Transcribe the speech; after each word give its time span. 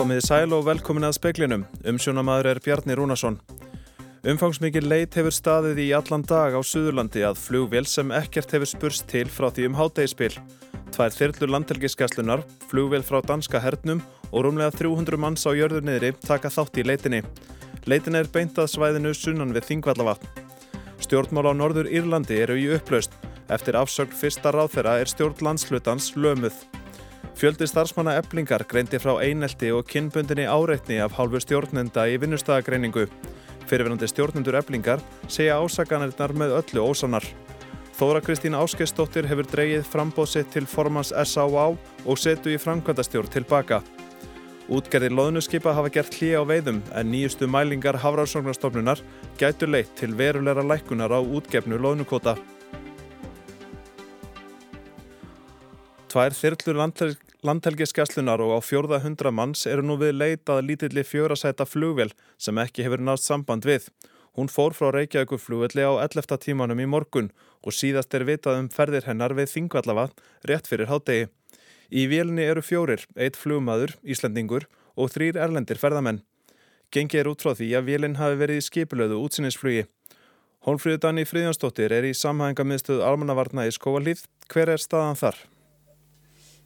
Komiði 0.00 0.22
sæl 0.24 0.54
og 0.56 0.62
velkomin 0.64 1.04
að 1.04 1.18
speklinum. 1.18 1.64
Umsjónamaður 1.90 2.46
er 2.54 2.58
Bjarni 2.64 2.94
Rúnarsson. 2.96 3.34
Umfangsmikið 4.32 4.86
leit 4.88 5.18
hefur 5.18 5.34
staðið 5.36 5.82
í 5.84 5.88
allan 5.92 6.24
dag 6.24 6.56
á 6.56 6.60
Suðurlandi 6.64 7.20
að 7.28 7.36
flugvél 7.36 7.84
sem 7.84 8.08
ekkert 8.16 8.54
hefur 8.56 8.70
spurst 8.70 9.04
til 9.12 9.26
frá 9.28 9.50
því 9.52 9.68
um 9.68 9.76
hátægispil. 9.76 10.30
Tvær 10.96 11.12
þyrlur 11.18 11.52
landhelgiskeslunar, 11.52 12.46
flugvél 12.72 13.04
frá 13.04 13.20
danska 13.28 13.60
hernum 13.60 14.00
og 14.30 14.48
rúmlega 14.48 14.72
300 14.80 15.20
manns 15.20 15.44
á 15.44 15.52
jörður 15.52 15.84
niðri 15.84 16.14
taka 16.24 16.48
þátt 16.48 16.80
í 16.80 16.88
leitinni. 16.88 17.20
Leitin 17.84 18.16
er 18.16 18.32
beintað 18.32 18.72
svæðinu 18.72 19.12
sunnan 19.12 19.52
við 19.52 19.68
Þingvallavatn. 19.68 20.32
Stjórnmál 21.04 21.52
á 21.52 21.60
Norður 21.60 21.92
Írlandi 21.92 22.40
eru 22.40 22.56
í 22.56 22.70
upplaust. 22.72 23.12
Eftir 23.52 23.76
afsögn 23.76 24.16
fyrsta 24.16 24.56
ráðferra 24.56 24.96
er 24.96 25.12
stjórn 25.12 25.44
landslutans 25.44 26.14
lömuð. 26.16 26.69
Fjöldi 27.40 27.64
starfsmanna 27.64 28.18
eblingar 28.20 28.66
greindi 28.68 28.98
frá 29.00 29.14
einelti 29.24 29.70
og 29.72 29.86
kynbundinni 29.88 30.44
áreitni 30.44 30.98
af 31.00 31.14
hálfu 31.16 31.38
stjórnenda 31.40 32.02
í 32.12 32.18
vinnustagagreiningu. 32.20 33.06
Fyrirverandi 33.64 34.08
stjórnendur 34.10 34.58
eblingar 34.58 35.00
segja 35.24 35.56
ásaganirnar 35.56 36.34
með 36.36 36.52
öllu 36.58 36.84
ósanar. 36.84 37.24
Þóra 37.96 38.20
Kristín 38.26 38.58
Áskeistóttir 38.58 39.24
hefur 39.30 39.48
dreyið 39.48 39.88
frambóðsitt 39.88 40.52
til 40.52 40.68
formans 40.68 41.14
S.A.A. 41.16 41.64
og 42.04 42.20
setu 42.20 42.52
í 42.52 42.58
framkvæmdastjórn 42.60 43.32
tilbaka. 43.32 43.80
Útgerðir 44.68 45.16
loðnuskipa 45.16 45.72
hafa 45.72 45.94
gert 45.96 46.20
hlýja 46.20 46.44
á 46.44 46.44
veiðum 46.44 46.82
en 46.92 47.08
nýjustu 47.08 47.48
mælingar 47.48 48.02
Hafráðsóknarstofnunar 48.04 49.00
gætu 49.40 49.64
leitt 49.64 49.96
til 49.96 50.12
verulegra 50.12 50.60
lækunar 50.74 51.16
á 51.16 51.24
útgefnu 51.24 51.80
loðnukota. 51.80 52.36
Tvær 56.10 56.34
þyrlur 56.34 56.80
landhel 56.84 57.16
landhelgiskeslunar 57.46 58.42
og 58.44 58.56
á 58.56 58.58
fjórða 58.60 59.00
hundra 59.04 59.32
manns 59.32 59.66
eru 59.66 59.84
nú 59.86 59.96
við 60.00 60.16
leitað 60.16 60.64
lítilli 60.68 61.04
fjórasæta 61.06 61.66
flugvel 61.68 62.10
sem 62.38 62.58
ekki 62.60 62.84
hefur 62.86 63.02
nátt 63.04 63.24
samband 63.24 63.64
við. 63.68 63.88
Hún 64.36 64.48
fór 64.52 64.76
frá 64.76 64.92
Reykjavíku 64.94 65.38
flugvelli 65.40 65.82
á 65.82 65.92
11. 66.04 66.38
tímanum 66.44 66.80
í 66.80 66.86
morgun 66.86 67.30
og 67.66 67.74
síðast 67.74 68.14
er 68.14 68.26
vitað 68.28 68.60
um 68.62 68.68
ferðir 68.70 69.08
hennar 69.08 69.34
við 69.34 69.50
Þingvallavatn 69.54 70.20
rétt 70.48 70.70
fyrir 70.70 70.90
hádegi. 70.90 71.28
Í 71.90 72.06
vélni 72.06 72.46
eru 72.46 72.62
fjórir, 72.62 73.02
eitt 73.16 73.36
flugmaður, 73.36 73.96
Íslandingur 74.06 74.68
og 74.94 75.10
þrýr 75.10 75.40
erlendir 75.42 75.80
ferðamenn. 75.80 76.22
Gengi 76.94 77.18
er 77.18 77.30
út 77.30 77.42
frá 77.42 77.54
því 77.54 77.72
að 77.78 77.88
vélinn 77.90 78.18
hafi 78.18 78.38
verið 78.38 78.60
í 78.60 78.66
skipulöðu 78.66 79.18
útsinnisflugi. 79.24 79.86
Hólfríður 80.66 81.00
Danni 81.06 81.24
Fríðjansdóttir 81.24 81.94
er 81.94 82.04
í 82.04 82.12
samhængamiðstöðu 82.14 83.06
almannavarna 83.06 83.64
í 83.66 83.72
Skóvalíð. 83.74 84.26
Hver 84.52 84.74
er 84.74 84.82
staðan 84.82 85.18
þar? 85.18 85.38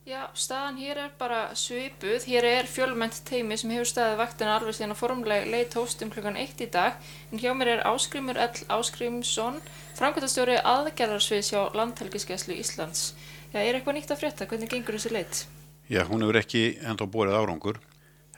Já, 0.05 0.27
staðan 0.36 0.77
hér 0.77 0.98
er 1.00 1.12
bara 1.16 1.55
svipuð. 1.56 2.27
Hér 2.28 2.44
er 2.44 2.66
fjölmennt 2.69 3.22
teimi 3.24 3.56
sem 3.56 3.70
hefur 3.72 3.88
staðið 3.88 4.19
vaktina 4.20 4.56
alveg 4.58 4.74
síðan 4.77 4.92
að 4.92 4.98
formlega 5.00 5.46
leitt 5.48 5.77
hóstum 5.78 6.11
klukkan 6.12 6.36
1 6.36 6.61
í 6.61 6.66
dag. 6.74 6.98
En 7.33 7.41
hjá 7.41 7.55
mér 7.56 7.70
er 7.72 7.80
Áskrimur 7.88 8.36
L. 8.36 8.66
Áskrimsson, 8.69 9.56
framkvæmtastjóri 9.96 10.58
aðgerðarsviðs 10.61 11.48
hjá 11.55 11.62
Landhelgiskeslu 11.80 12.52
Íslands. 12.61 13.14
Já, 13.55 13.62
er 13.62 13.78
eitthvað 13.78 13.96
nýtt 13.96 14.12
að 14.12 14.20
frétta? 14.27 14.48
Hvernig 14.50 14.74
gengur 14.74 14.98
þessi 14.98 15.14
leitt? 15.14 15.41
Já, 15.88 16.02
hún 16.11 16.27
hefur 16.27 16.41
ekki 16.42 16.62
enda 16.84 17.08
bórið 17.08 17.39
árangur 17.41 17.80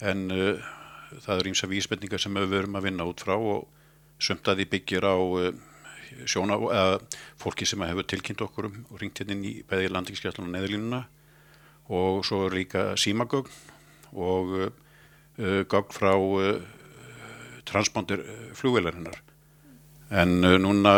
en 0.07 0.23
uh, 0.31 0.71
það 1.19 1.43
eru 1.43 1.51
ímsa 1.51 1.71
vísbendingar 1.75 2.23
sem 2.23 2.41
við 2.45 2.49
verum 2.55 2.79
að 2.79 2.89
vinna 2.93 3.09
út 3.11 3.27
frá 3.27 3.35
og 3.35 3.67
sömtaði 4.23 4.69
byggir 4.71 5.03
á 5.03 5.19
uh, 5.19 5.51
sjóna, 6.31 6.63
uh, 6.63 7.21
fólki 7.43 7.67
sem 7.67 7.83
hefur 7.91 8.07
tilkynnt 8.07 8.47
okkur 8.47 8.71
um 8.71 8.81
og 8.87 9.03
ringt 9.03 9.19
hérna 9.19 9.43
í 9.43 9.57
bæði 9.67 9.91
landingiskesslun 9.91 10.55
og 11.93 12.25
svo 12.27 12.47
er 12.47 12.57
líka 12.57 12.89
símagögn 12.99 13.53
og 14.17 14.53
uh, 14.57 15.63
gögn 15.71 15.95
frá 15.95 16.15
uh, 16.17 16.61
transponder 17.67 18.23
flugveilarinnar 18.59 19.21
en 20.11 20.45
uh, 20.45 20.57
núna 20.63 20.95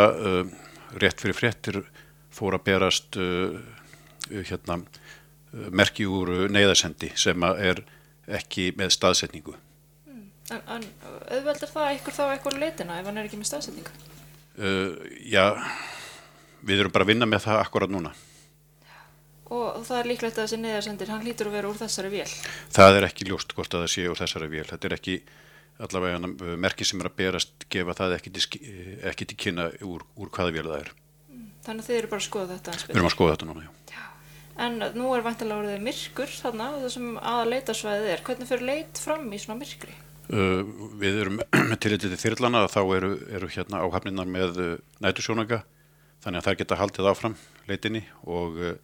rétt 0.99 1.21
fyrir 1.21 1.37
fréttir 1.37 1.81
fór 2.33 2.55
að 2.57 2.65
berast 2.65 3.17
hérna, 4.29 4.79
merki 5.73 6.05
úr 6.07 6.47
neyðarsendi 6.49 7.11
sem 7.17 7.43
er 7.49 7.81
ekki 8.29 8.69
með 8.77 8.93
staðsetningu. 8.95 9.55
Mm. 10.07 10.25
En, 10.53 10.61
en 10.77 10.85
auðveldur 11.33 11.71
það 11.73 11.97
ykkur 11.97 12.15
þá 12.15 12.23
eitthvað 12.27 12.59
leitina 12.61 12.99
ef 13.01 13.09
hann 13.09 13.19
er 13.19 13.29
ekki 13.29 13.41
með 13.41 13.49
staðsetningu? 13.51 13.93
Uh, 14.59 14.97
já, 15.23 15.55
við 16.65 16.83
erum 16.83 16.93
bara 16.93 17.05
að 17.07 17.13
vinna 17.13 17.29
með 17.29 17.45
það 17.47 17.61
akkurat 17.63 17.93
núna. 17.93 18.13
Og 19.49 19.81
það 19.87 19.99
er 19.99 20.09
líklegt 20.11 20.37
að 20.37 20.45
þessi 20.45 20.59
neyðarsendir, 20.61 21.09
hann 21.09 21.23
hlýtur 21.25 21.49
að 21.49 21.55
vera 21.57 21.69
úr 21.71 21.77
þessari 21.79 22.11
vél? 22.13 22.27
Það 22.75 22.97
er 22.99 23.07
ekki 23.07 23.25
ljóst 23.29 23.55
hvort 23.57 23.73
að 23.73 23.85
það 23.85 23.93
sé 23.95 24.03
úr 24.09 24.19
þessari 24.19 24.49
vél. 24.51 24.65
Þetta 24.69 24.89
er 24.89 24.95
ekki 24.99 25.15
allavega 25.79 26.57
merki 26.59 26.85
sem 26.85 27.01
er 27.01 27.09
að 27.09 27.15
berast 27.21 27.65
gefa 27.71 27.95
það 27.97 28.17
ekki 28.17 28.33
til, 28.35 28.43
ekki 29.09 29.29
til 29.31 29.37
kynna 29.45 29.69
úr, 29.87 30.03
úr 30.19 30.31
hvaða 30.35 30.53
vél 30.53 30.67
það 30.67 30.83
er. 30.83 30.91
Mm. 31.31 31.47
Þannig 31.65 31.85
að 31.85 31.89
þið 31.89 31.99
eru 32.01 32.11
bara 32.11 32.21
að 32.21 32.27
skoða 32.27 32.57
þetta? 32.57 32.75
Við 32.83 32.99
erum 32.99 33.09
að 33.09 33.15
skoða 33.15 33.37
þetta 33.37 33.49
núna, 33.49 33.65
já. 33.65 33.95
já. 33.95 34.05
En 34.59 34.77
nú 34.99 35.15
er 35.15 35.25
vantilega 35.25 35.63
orðið 35.63 35.87
myrkur 35.87 36.35
þarna 36.35 36.69
og 36.75 36.83
það 36.83 36.93
sem 36.97 37.09
aða 37.31 37.49
leitasvæðið 37.53 38.13
er. 38.13 38.23
Hvernig 38.27 38.51
fyrir 38.51 38.69
leit 38.69 39.01
fram 39.01 39.25
í 39.31 39.41
svona 39.41 39.59
myrkri? 39.63 39.97
Uh, 40.29 40.61
við 41.01 41.23
erum 41.23 41.39
til 41.81 41.95
þetta 41.95 42.21
þyrlana 42.21 42.65
að 42.67 42.73
þá 42.75 42.81
eru, 42.99 43.11
eru 43.39 43.47
hérna 43.49 43.81
áhafninar 43.81 44.29
með 44.29 44.59
uh, 44.61 44.73
nætusjónanga 45.01 45.63
þannig 46.21 46.41
að 46.41 46.49
þær 46.49 46.57
geta 46.59 46.77
haldið 46.77 47.07
áfram 47.09 47.37
leitinni 47.65 48.03
og 48.29 48.59
uh, 48.59 48.75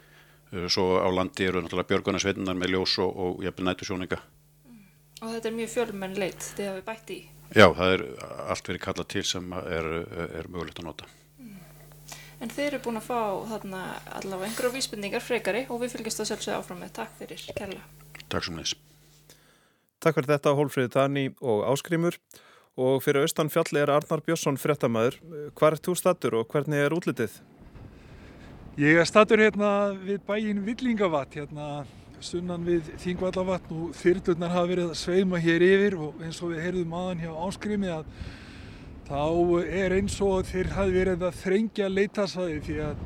svo 0.71 0.99
á 1.01 1.07
landi 1.11 1.47
eru 1.47 1.61
náttúrulega 1.63 1.91
björgunarsveitunar 1.91 2.57
með 2.59 2.75
ljós 2.75 2.97
og, 3.03 3.11
og 3.15 3.45
jafnvel 3.45 3.69
nætusjónanga. 3.69 4.21
Mm. 4.65 4.81
Og 5.21 5.35
þetta 5.35 5.51
er 5.51 5.57
mjög 5.59 5.73
fjölmenn 5.75 6.17
leit 6.19 6.49
þið 6.55 6.71
hafið 6.71 6.87
bætt 6.89 7.13
í? 7.15 7.19
Já, 7.53 7.67
það 7.77 7.93
er 7.93 8.03
allt 8.49 8.71
verið 8.71 8.83
kallað 8.87 9.11
til 9.13 9.23
sem 9.27 9.53
er, 9.61 9.91
er 10.41 10.49
mögulegt 10.49 10.81
að 10.81 10.89
nota. 10.89 11.11
En 12.43 12.51
þeir 12.51 12.73
eru 12.73 12.81
búin 12.83 12.99
að 12.99 13.05
fá 13.07 13.19
þarna 13.51 13.81
allavega 14.17 14.49
einhverju 14.49 14.73
vísbendingar 14.73 15.23
frekari 15.23 15.63
og 15.71 15.79
við 15.81 15.95
fylgjast 15.95 16.19
það 16.19 16.29
sjálfsögða 16.31 16.57
áfram 16.59 16.81
með. 16.83 16.91
Takk 16.97 17.13
fyrir, 17.21 17.45
kærlega. 17.55 17.85
Takk 18.27 18.47
svo 18.47 18.55
mjög. 18.57 18.73
Takk 20.03 20.19
fyrir 20.19 20.31
þetta, 20.33 20.55
Hólfríði 20.57 20.91
Dani 20.97 21.25
og 21.39 21.63
Áskrimur. 21.71 22.19
Og 22.75 22.99
fyrir 23.05 23.23
austan 23.23 23.47
fjalli 23.47 23.79
er 23.79 23.93
Arnar 23.93 24.21
Björnsson 24.25 24.59
fréttamaður. 24.59 25.21
Hvað 25.55 25.77
er 25.77 25.83
þú 25.87 25.95
statur 25.95 26.41
og 26.41 26.49
hvernig 26.51 26.83
er 26.83 26.95
útlitið? 26.97 27.39
Ég 28.75 28.97
er 28.99 29.05
statur 29.07 29.39
hérna 29.39 29.93
við 29.95 30.17
bæin 30.27 30.57
Villingavatt, 30.65 31.37
hérna 31.37 31.85
sunnan 32.19 32.65
við 32.67 32.89
Þingvallavatn 32.99 33.69
og 33.71 33.93
þyrlurnar 33.95 34.51
hafa 34.51 34.67
verið 34.67 34.89
að 34.89 34.97
sveima 34.99 35.39
hér 35.39 35.63
yfir 35.63 35.93
og 35.95 36.17
eins 36.19 36.41
og 36.43 36.51
við 36.51 36.59
heyrðum 36.65 36.95
aðan 36.99 37.21
hjá 37.23 37.29
Áskrimi 37.45 37.93
að 37.93 38.09
þá 39.07 39.21
er 39.79 39.95
eins 39.95 40.17
og 40.27 40.49
þeir 40.49 40.73
hafi 40.75 40.95
verið 40.97 41.23
að 41.23 41.39
þrengja 41.39 41.87
leitasvæði 41.93 42.57
því 42.65 42.75
að 42.89 43.05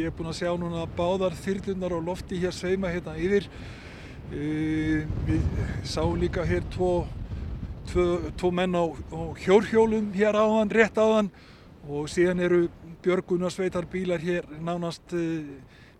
ég 0.00 0.10
er 0.10 0.16
búinn 0.18 0.32
að 0.32 0.38
sjá 0.40 0.50
núna 0.58 0.88
báðar 0.98 1.38
þyrlunar 1.44 1.94
og 2.00 2.10
lofti 2.10 2.42
hér 2.42 2.58
sveima 2.58 2.90
hérna 2.90 3.14
yfir. 3.14 3.46
Við 4.32 5.46
sáum 5.86 6.18
líka 6.18 6.42
hér 6.50 6.66
tvo, 6.74 7.06
tvo, 7.92 8.08
tvo 8.34 8.50
menn 8.50 8.74
á, 8.74 8.90
á 8.90 9.22
hjórhjólum 9.38 10.10
hér 10.18 10.34
áðan, 10.34 10.74
rétt 10.74 10.98
áðan 10.98 11.30
og 11.86 12.10
síðan 12.10 12.42
eru 12.42 12.64
björgunarsveitar 13.04 13.86
bílar 13.90 14.22
hér 14.22 14.48
nánast 14.64 15.14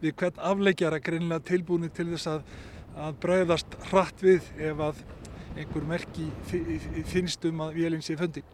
við 0.03 0.15
hvern 0.19 0.43
afleikjara 0.51 1.01
greinlega 1.03 1.45
tilbúinir 1.49 1.93
til 1.95 2.09
þess 2.13 2.31
að, 2.31 2.43
að 2.99 3.17
bræðast 3.23 3.79
hratt 3.91 4.23
við 4.23 4.47
ef 4.71 4.83
að 4.89 5.03
einhver 5.59 5.87
merki 5.89 6.29
finnst 7.11 7.45
um 7.49 7.65
að 7.67 7.81
vélinn 7.81 8.05
sé 8.05 8.17
fundi. 8.19 8.45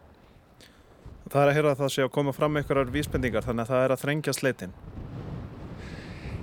Það 1.25 1.41
er 1.41 1.50
að 1.50 1.56
heyra 1.56 1.72
að 1.72 1.81
það 1.82 1.93
sé 1.94 2.05
að 2.05 2.12
koma 2.15 2.32
fram 2.37 2.56
einhverjar 2.60 2.93
vísbendingar 2.93 3.44
þannig 3.44 3.64
að 3.64 3.73
það 3.73 3.85
er 3.85 3.94
að 3.94 4.02
þrengja 4.05 4.37
sleitin. 4.37 4.75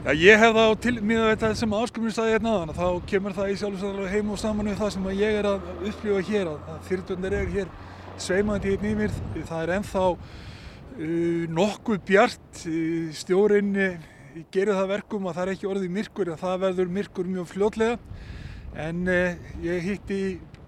Já, 0.01 0.13
ég 0.18 0.39
hef 0.42 0.56
þá 0.57 0.63
til 0.81 0.95
miða 1.06 1.27
þetta 1.30 1.50
sem 1.59 1.74
áskumur 1.77 2.13
staði 2.13 2.31
hérna 2.33 2.53
aðan 2.56 2.71
þá 2.74 2.86
kemur 3.09 3.36
það 3.38 3.51
í 3.51 3.57
sjálfsögðarlega 3.62 4.13
heim 4.15 4.31
og 4.33 4.39
saman 4.42 4.69
við 4.71 4.80
það 4.80 4.94
sem 4.95 5.09
ég 5.13 5.36
er 5.42 5.50
að 5.50 5.68
upplifa 5.92 6.24
hér 6.30 6.50
að 6.50 6.71
þyrrtundir 6.88 7.36
er 7.38 7.51
hér 7.53 7.75
sveimandi 8.21 8.74
hérna 8.74 8.89
í 8.89 8.95
mér. 8.98 9.19
Það 9.45 9.62
er 9.62 9.74
enþá 9.75 10.07
uh, 10.09 10.39
nokkuð 11.51 12.03
bjart 12.07 12.63
uh, 12.69 13.09
stjórin 13.15 13.74
uh, 13.75 14.07
gerir 14.53 14.75
það 14.77 14.94
verkum 14.95 15.27
að 15.27 15.38
það 15.38 15.44
er 15.44 15.53
ekki 15.56 15.69
orðið 15.71 15.98
myrkur 15.98 16.31
en 16.31 16.42
það 16.42 16.63
verður 16.65 16.95
myrkur 17.00 17.27
mjög 17.27 17.51
fljótlega 17.51 17.98
en 18.80 19.03
ég 19.59 19.81
hitti 19.83 20.19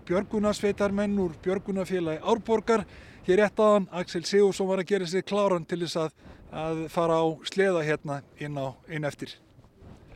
björgunarsveitarmenn 0.09 1.15
úr 1.23 1.37
björgunafélagi 1.45 2.19
Árborgar 2.19 2.83
hér 3.23 3.39
rétt 3.39 3.59
aðan 3.63 3.87
Axel 3.95 4.25
Sigursson 4.27 4.67
var 4.67 4.81
að 4.83 4.89
gera 4.91 5.07
sér 5.07 5.23
kláran 5.27 5.65
til 5.67 5.79
þess 5.85 5.99
að, 6.01 6.15
að 6.51 6.81
fara 6.91 7.19
á 7.23 7.25
sleða 7.47 7.83
hérna 7.87 8.19
inn, 8.43 8.57
á, 8.59 8.75
inn 8.91 9.07
eftir. 9.07 9.37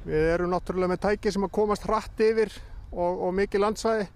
Við 0.03 0.31
erum 0.33 0.51
náttúrulega 0.51 0.91
með 0.91 1.03
tæki 1.05 1.31
sem 1.31 1.47
að 1.47 1.53
komast 1.55 1.87
hratt 1.87 2.23
yfir 2.23 2.51
og, 2.91 3.23
og 3.27 3.31
mikið 3.37 3.63
landsvæði. 3.63 4.09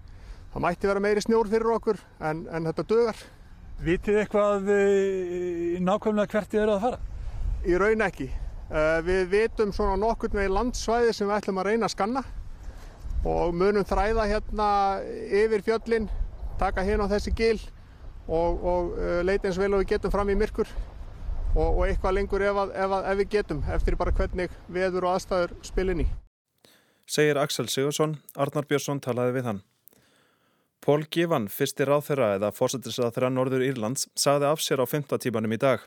Það 0.52 0.64
mætti 0.66 0.90
vera 0.90 1.04
meiri 1.04 1.24
snjór 1.24 1.48
fyrir 1.48 1.72
okkur 1.78 2.02
en, 2.20 2.44
en 2.52 2.68
þetta 2.68 2.86
dögar. 2.92 3.24
Vitið 3.82 4.20
eitthvað 4.20 4.68
e, 4.70 4.82
nákvæmlega 5.82 6.30
hvert 6.30 6.52
þið 6.52 6.60
eru 6.62 6.74
að 6.76 6.84
fara? 6.84 6.98
Í 7.66 7.78
raun 7.82 8.04
ekki. 8.06 8.28
E, 8.30 8.82
við 9.02 9.24
vitum 9.32 9.72
svona 9.74 9.96
nokkur 9.98 10.34
með 10.36 10.52
landsvæði 10.54 11.16
sem 11.16 11.26
við 11.26 11.38
ætlum 11.40 11.58
að 11.58 11.68
reyna 11.70 11.88
að 11.88 11.94
skanna 11.96 12.22
og 13.26 13.54
munum 13.54 13.86
þræða 13.86 14.28
hérna 14.30 14.68
yfir 15.30 15.66
fjöllin, 15.66 16.08
taka 16.62 16.84
hérna 16.86 17.06
á 17.06 17.12
þessi 17.14 17.34
gil 17.38 17.58
og, 18.26 18.62
og 18.62 18.94
uh, 18.96 19.20
leita 19.26 19.48
eins 19.48 19.58
vel 19.58 19.72
og 19.74 19.82
við 19.82 19.94
getum 19.94 20.14
fram 20.14 20.30
í 20.30 20.38
myrkur 20.38 20.70
og, 21.54 21.66
og 21.66 21.82
eitthvað 21.86 22.16
lengur 22.18 22.42
ef, 22.46 22.58
að, 22.64 22.74
ef, 22.74 22.96
að, 22.98 23.10
ef 23.10 23.20
við 23.20 23.30
getum 23.36 23.62
eftir 23.74 23.98
bara 24.00 24.14
hvernig 24.16 24.54
veður 24.72 25.08
og 25.08 25.16
aðstæður 25.16 25.54
spilin 25.66 26.04
í. 26.06 26.08
Segir 27.06 27.38
Axel 27.38 27.68
Sigursson, 27.68 28.16
Arnar 28.38 28.66
Björnsson 28.66 29.02
talaði 29.02 29.36
við 29.38 29.50
hann. 29.50 29.62
Pól 30.82 31.04
Gívan, 31.06 31.44
fyrsti 31.46 31.84
ráþeira 31.86 32.32
eða 32.34 32.48
fórsetisráþeira 32.50 33.28
Norður 33.30 33.62
Írlands, 33.62 34.08
sagði 34.18 34.48
af 34.48 34.62
sér 34.64 34.80
á 34.82 34.86
5. 34.90 35.12
tímanum 35.22 35.52
í 35.54 35.58
dag. 35.62 35.84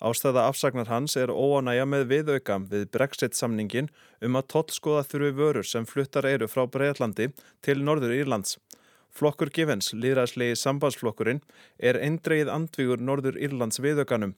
Ástæða 0.00 0.46
afsagnar 0.48 0.88
hans 0.88 1.12
er 1.20 1.28
óanægja 1.28 1.84
með 1.84 2.06
viðauka 2.08 2.54
við 2.70 2.86
Brexit-samningin 2.94 3.90
um 4.24 4.38
að 4.40 4.46
tollskoða 4.54 5.02
þurfi 5.10 5.34
vörur 5.36 5.66
sem 5.68 5.84
fluttar 5.84 6.24
eru 6.24 6.48
frá 6.48 6.62
Breitlandi 6.64 7.26
til 7.60 7.82
Norður 7.84 8.14
Írlands. 8.16 8.56
Flokkur 9.12 9.52
Givens, 9.52 9.90
líðræðslegi 9.92 10.54
sambandsflokkurinn, 10.56 11.42
er 11.76 12.00
eindreið 12.00 12.48
andvígur 12.48 13.04
Norður 13.04 13.36
Írlands 13.36 13.82
viðaukanum. 13.84 14.32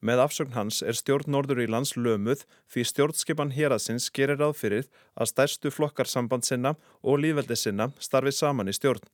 Með 0.00 0.22
afsögn 0.24 0.56
hans 0.56 0.78
er 0.80 0.96
stjórn 0.96 1.28
Norður 1.34 1.60
Írlands 1.66 1.98
lömuð 1.98 2.46
því 2.72 2.86
stjórnskipan 2.88 3.52
héraðsins 3.52 4.08
gerir 4.08 4.40
ráð 4.40 4.56
fyrir 4.62 4.88
að 5.20 5.34
stærstu 5.34 5.68
flokkar 5.68 6.08
samband 6.08 6.48
sinna 6.48 6.78
og 7.02 7.20
lífveldi 7.20 7.60
sinna 7.60 7.90
starfið 8.00 8.38
saman 8.40 8.72
í 8.72 8.76
stjórn. 8.80 9.04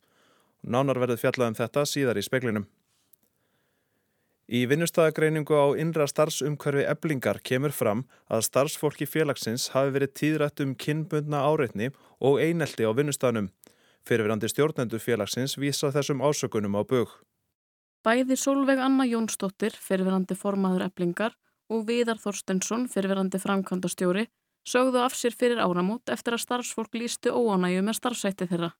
Nánar 0.63 1.01
verður 1.01 1.23
fjallað 1.23 1.53
um 1.53 1.59
þetta 1.61 1.87
síðar 1.89 2.21
í 2.21 2.25
speklinum. 2.27 2.67
Í 4.51 4.65
vinnustæðagreiningu 4.67 5.55
á 5.55 5.79
innra 5.79 6.09
starfsumkörfi 6.11 6.83
eblingar 6.91 7.39
kemur 7.47 7.71
fram 7.71 8.03
að 8.27 8.49
starfsfólki 8.49 9.07
félagsins 9.07 9.69
hafi 9.77 9.95
verið 9.95 10.15
tíðrætt 10.19 10.63
um 10.65 10.73
kynbundna 10.75 11.45
áreitni 11.47 11.93
og 12.19 12.41
einelti 12.43 12.83
á 12.83 12.91
vinnustæðanum. 12.91 13.53
Fyrirverandi 14.03 14.51
stjórnendu 14.51 14.99
félagsins 14.99 15.55
vísa 15.55 15.93
þessum 15.95 16.25
ásökunum 16.25 16.75
á 16.75 16.83
bög. 16.83 17.13
Bæði 18.03 18.35
Solveig 18.41 18.83
Anna 18.83 19.07
Jónsdóttir, 19.07 19.77
fyrirverandi 19.77 20.35
formaður 20.35 20.89
eblingar 20.89 21.37
og 21.71 21.87
Viðar 21.87 22.19
Þorstensson, 22.19 22.89
fyrirverandi 22.91 23.39
framkvæmdastjóri, 23.39 24.27
sögðu 24.67 25.05
af 25.05 25.15
sér 25.15 25.37
fyrir 25.37 25.63
áramót 25.63 26.11
eftir 26.11 26.35
að 26.35 26.43
starfsfólk 26.49 26.97
lístu 26.99 27.31
óanægu 27.31 27.85
með 27.87 28.01
starfsætti 28.01 28.51
þeirra. 28.51 28.73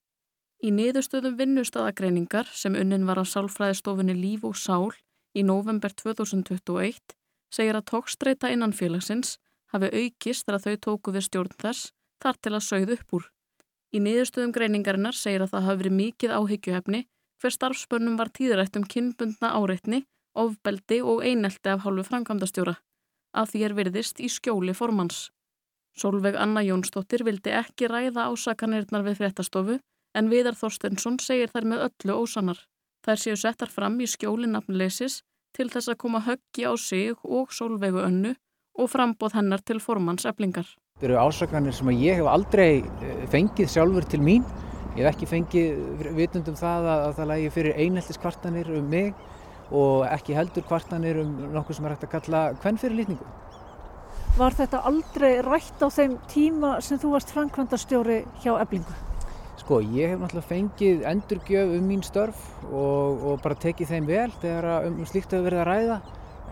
Í 0.61 0.69
niðurstöðum 0.77 1.39
vinnustæðagreiningar 1.39 2.51
sem 2.53 2.75
unnin 2.77 3.07
var 3.09 3.17
á 3.17 3.25
sálfræðistofunni 3.25 4.13
Líf 4.13 4.43
og 4.45 4.59
Sál 4.61 4.91
í 5.33 5.41
november 5.41 5.95
2021 5.97 7.15
segir 7.49 7.79
að 7.79 7.87
tókstreita 7.89 8.51
innan 8.53 8.75
félagsins 8.77 9.39
hafi 9.73 9.89
aukist 9.89 10.45
þegar 10.45 10.61
þau 10.67 10.77
tóku 10.87 11.15
við 11.17 11.27
stjórn 11.31 11.57
þess 11.65 11.95
þar 12.21 12.41
til 12.45 12.53
að 12.53 12.67
sögðu 12.69 12.99
upp 12.99 13.17
úr. 13.17 13.25
Í 13.97 14.05
niðurstöðum 14.05 14.53
greiningarinnar 14.53 15.17
segir 15.17 15.47
að 15.47 15.55
það 15.55 15.67
hafi 15.71 15.83
verið 15.83 15.99
mikið 16.03 16.37
áhyggjuhefni 16.37 17.03
hver 17.41 17.57
starfspönnum 17.57 18.21
var 18.21 18.29
tíðrætt 18.37 18.77
um 18.77 18.85
kynbundna 18.85 19.55
áreitni, 19.57 20.05
ofbeldi 20.37 21.01
og 21.01 21.25
einelti 21.25 21.73
af 21.73 21.87
hálfu 21.87 22.05
framkvæmdastjóra, 22.11 22.77
að 23.33 23.55
því 23.55 23.63
er 23.65 23.77
virðist 23.81 24.21
í 24.21 24.29
skjóli 24.29 24.77
formans. 24.77 25.31
Solveig 25.97 26.37
Anna 26.37 26.61
Jónsdóttir 26.61 27.25
vildi 27.25 27.57
ekki 27.57 27.89
ræða 27.89 28.29
ásakanirnar 28.29 29.09
við 29.09 29.23
fréttastofu 29.23 29.81
en 30.15 30.31
Viðar 30.31 30.59
Þorstensson 30.59 31.19
segir 31.23 31.51
þær 31.53 31.67
með 31.73 31.87
öllu 31.89 32.17
ósanar. 32.23 32.61
Þær 33.07 33.21
séu 33.23 33.37
settar 33.41 33.71
fram 33.73 33.97
í 34.01 34.09
skjóli 34.11 34.49
nafnleisis 34.51 35.23
til 35.57 35.71
þess 35.73 35.91
að 35.91 36.01
koma 36.03 36.23
höggi 36.27 36.67
á 36.69 36.75
sig 36.79 37.17
og 37.25 37.53
sólvegu 37.55 38.03
önnu 38.05 38.35
og 38.79 38.91
frambóð 38.93 39.37
hennar 39.39 39.63
til 39.65 39.81
formans 39.83 40.27
eflingar. 40.29 40.69
Það 41.01 41.09
eru 41.09 41.21
ásakanir 41.25 41.75
sem 41.75 41.91
ég 41.97 42.21
hef 42.21 42.29
aldrei 42.29 42.83
fengið 43.33 43.73
sjálfur 43.73 44.07
til 44.09 44.21
mín. 44.25 44.45
Ég 44.99 45.07
hef 45.07 45.15
ekki 45.15 45.29
fengið 45.31 46.15
vitundum 46.19 46.59
það 46.59 46.89
að 46.93 47.13
það 47.19 47.31
lægi 47.33 47.53
fyrir 47.57 47.79
einheltis 47.85 48.21
kvartanir 48.21 48.73
um 48.77 48.89
mig 48.91 49.15
og 49.71 50.07
ekki 50.11 50.35
heldur 50.35 50.67
kvartanir 50.67 51.23
um 51.23 51.37
nokkuð 51.55 51.79
sem 51.79 51.87
er 51.87 51.95
hægt 51.95 52.09
að 52.09 52.15
kalla 52.17 52.43
hvern 52.63 52.81
fyrir 52.83 53.01
lítningu. 53.01 53.29
Var 54.39 54.57
þetta 54.59 54.83
aldrei 54.87 55.33
rætt 55.47 55.83
á 55.83 55.89
þeim 55.91 56.19
tíma 56.31 56.77
sem 56.85 56.99
þú 57.01 57.15
varst 57.17 57.33
framkvæmdastjóri 57.35 58.25
hjá 58.43 58.53
eflingu? 58.61 59.10
Sko, 59.71 59.85
ég 59.87 60.11
hef 60.11 60.19
náttúrulega 60.19 60.49
fengið 60.49 61.03
endurgjöf 61.07 61.73
um 61.77 61.85
mín 61.87 62.01
störf 62.03 62.39
og, 62.67 63.21
og 63.23 63.37
bara 63.45 63.55
tekið 63.63 63.93
þeim 63.93 64.09
vel 64.09 64.33
þegar 64.43 64.89
um 64.89 64.97
slíkt 65.07 65.31
hefur 65.31 65.45
verið 65.47 65.61
að 65.63 65.69
ræða 65.69 65.99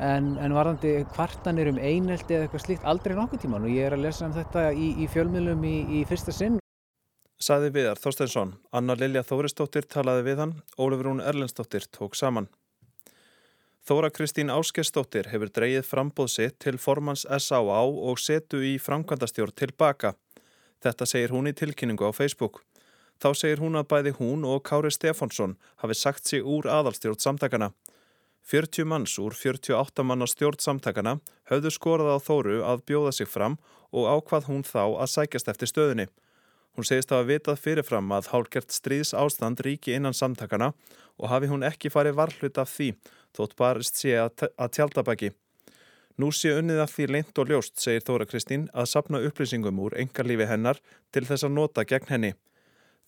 en, 0.06 0.28
en 0.38 0.54
varðandi 0.54 0.92
kvartanir 1.16 1.72
um 1.72 1.80
einelti 1.82 2.36
eða 2.36 2.46
eitthvað 2.46 2.62
slíkt 2.62 2.86
aldrei 2.86 3.16
nokkuð 3.18 3.42
tíman 3.42 3.66
og 3.66 3.74
ég 3.74 3.88
er 3.88 3.96
að 3.96 4.04
lesa 4.04 4.28
um 4.28 4.36
þetta 4.36 4.62
í, 4.70 4.92
í 5.02 5.08
fjölmiðlum 5.10 5.66
í, 5.66 5.72
í 5.98 6.04
fyrsta 6.06 6.36
sinn. 6.36 6.60
Saði 7.42 7.72
viðar 7.74 7.98
Þorsteinsson, 7.98 8.54
Anna 8.70 8.94
Lilja 9.02 9.24
Þóristóttir 9.26 9.90
talaði 9.90 10.22
við 10.28 10.44
hann, 10.44 10.54
Ólefur 10.78 11.10
Rún 11.10 11.24
Erlendstóttir 11.26 11.90
tók 11.90 12.14
saman. 12.14 12.46
Þóra 13.82 14.12
Kristín 14.14 14.54
Áskestóttir 14.54 15.32
hefur 15.34 15.50
dreyið 15.50 15.90
frambóð 15.90 16.30
sitt 16.36 16.60
til 16.62 16.78
formans 16.78 17.26
S.A.A. 17.26 17.82
og 17.82 18.22
setu 18.22 18.62
í 18.62 18.76
framkvæmdastjórn 18.78 19.58
tilbaka. 19.58 20.14
Þetta 20.86 21.10
segir 21.10 21.34
hún 21.34 21.50
í 21.50 21.56
tilkynningu 21.58 22.06
á 22.06 22.14
Facebook. 22.14 22.62
Þá 23.18 23.28
segir 23.34 23.62
hún 23.62 23.78
að 23.78 23.88
bæði 23.90 24.12
hún 24.20 24.44
og 24.46 24.62
Kári 24.68 24.92
Stefánsson 24.94 25.56
hafi 25.82 25.96
sagt 25.98 26.30
sig 26.30 26.44
úr 26.46 26.68
aðalstjórn 26.70 27.18
samtakana. 27.18 27.72
40 28.48 28.86
manns 28.88 29.18
úr 29.20 29.34
48 29.36 30.04
manna 30.06 30.26
stjórn 30.30 30.60
samtakana 30.62 31.18
höfðu 31.50 31.72
skorað 31.74 32.14
á 32.16 32.18
Þóru 32.22 32.62
að 32.64 32.84
bjóða 32.88 33.12
sig 33.12 33.28
fram 33.28 33.58
og 33.92 34.06
ákvað 34.08 34.48
hún 34.48 34.64
þá 34.64 34.84
að 35.02 35.12
sækjast 35.16 35.50
eftir 35.52 35.72
stöðunni. 35.72 36.06
Hún 36.78 36.86
segist 36.86 37.10
að 37.12 37.24
hafa 37.24 37.30
vitað 37.32 37.60
fyrirfram 37.64 38.14
að 38.14 38.30
hálkert 38.32 38.72
stríðs 38.72 39.10
ástand 39.12 39.60
ríki 39.66 39.96
innan 39.98 40.14
samtakana 40.14 40.70
og 41.18 41.28
hafi 41.32 41.50
hún 41.50 41.66
ekki 41.66 41.90
farið 41.90 42.16
varhlut 42.22 42.62
af 42.62 42.70
því 42.70 42.92
þótt 43.36 43.56
barist 43.58 43.98
sé 43.98 44.14
að, 44.16 44.46
að 44.54 44.74
tjaldabæki. 44.78 45.32
Nú 46.18 46.30
sé 46.34 46.54
unnið 46.54 46.80
af 46.82 46.94
því 46.94 47.12
leint 47.12 47.38
og 47.38 47.50
ljóst, 47.50 47.76
segir 47.82 48.02
Þóra 48.06 48.26
Kristín, 48.26 48.68
að 48.74 48.88
sapna 48.90 49.20
upplýsingum 49.22 49.78
úr 49.82 49.94
engarlífi 49.98 50.48
hennar 50.50 50.80
til 51.14 51.26
þess 51.28 51.46
að 51.46 51.54
nota 51.58 51.84
gegn 51.86 52.10
henni. 52.10 52.32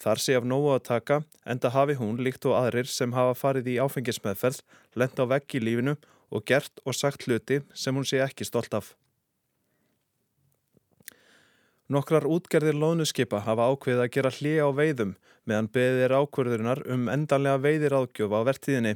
Þar 0.01 0.23
sé 0.25 0.37
af 0.39 0.47
nógu 0.49 0.71
að 0.73 0.87
taka, 0.89 1.21
enda 1.45 1.71
hafi 1.75 1.99
hún 1.99 2.23
líkt 2.25 2.47
og 2.49 2.57
aðrir 2.57 2.89
sem 2.89 3.13
hafa 3.13 3.35
farið 3.37 3.75
í 3.75 3.77
áfengismeðferð, 3.85 4.63
lent 4.97 5.21
á 5.21 5.25
vegg 5.29 5.57
í 5.59 5.61
lífinu 5.61 5.99
og 6.33 6.47
gert 6.49 6.81
og 6.87 6.97
sagt 6.97 7.27
hluti 7.27 7.61
sem 7.77 7.95
hún 7.95 8.09
sé 8.09 8.23
ekki 8.25 8.47
stolt 8.49 8.73
af. 8.73 8.95
Nokkrar 11.91 12.25
útgerðir 12.31 12.77
lónuskipa 12.79 13.43
hafa 13.43 13.67
ákveðið 13.73 14.03
að 14.05 14.13
gera 14.15 14.31
hlið 14.31 14.59
á 14.63 14.69
veiðum 14.79 15.15
meðan 15.51 15.69
beðir 15.75 16.13
ákverðurinnar 16.15 16.85
um 16.95 17.09
endanlega 17.11 17.61
veiðiráðgjöf 17.65 18.31
á 18.31 18.41
vertíðinni. 18.47 18.93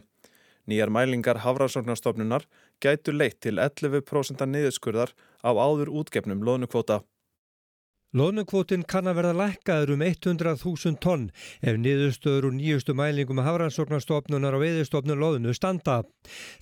Nýjar 0.70 0.92
mælingar 0.94 1.42
Hafrannsóknarstofnunar 1.44 2.46
gætu 2.80 3.12
leitt 3.12 3.42
til 3.44 3.58
11% 3.58 4.46
niðurskurðar 4.46 5.10
á 5.42 5.50
áður 5.52 5.90
útgefnum 5.90 6.46
lónukvóta. 6.46 7.02
Lónukvótin 8.14 8.84
kann 8.86 9.08
að 9.10 9.16
verða 9.18 9.34
lækkaður 9.40 9.90
um 9.96 10.02
100.000 10.06 11.00
tonn 11.02 11.24
ef 11.66 11.78
niðurstöður 11.82 12.44
úr 12.46 12.52
nýjustu 12.54 12.94
mælingum 12.94 13.40
hafrannsóknarstofnunar 13.42 14.54
og 14.54 14.62
veiðistofnun 14.62 15.18
loðinu 15.18 15.54
standa. 15.58 15.96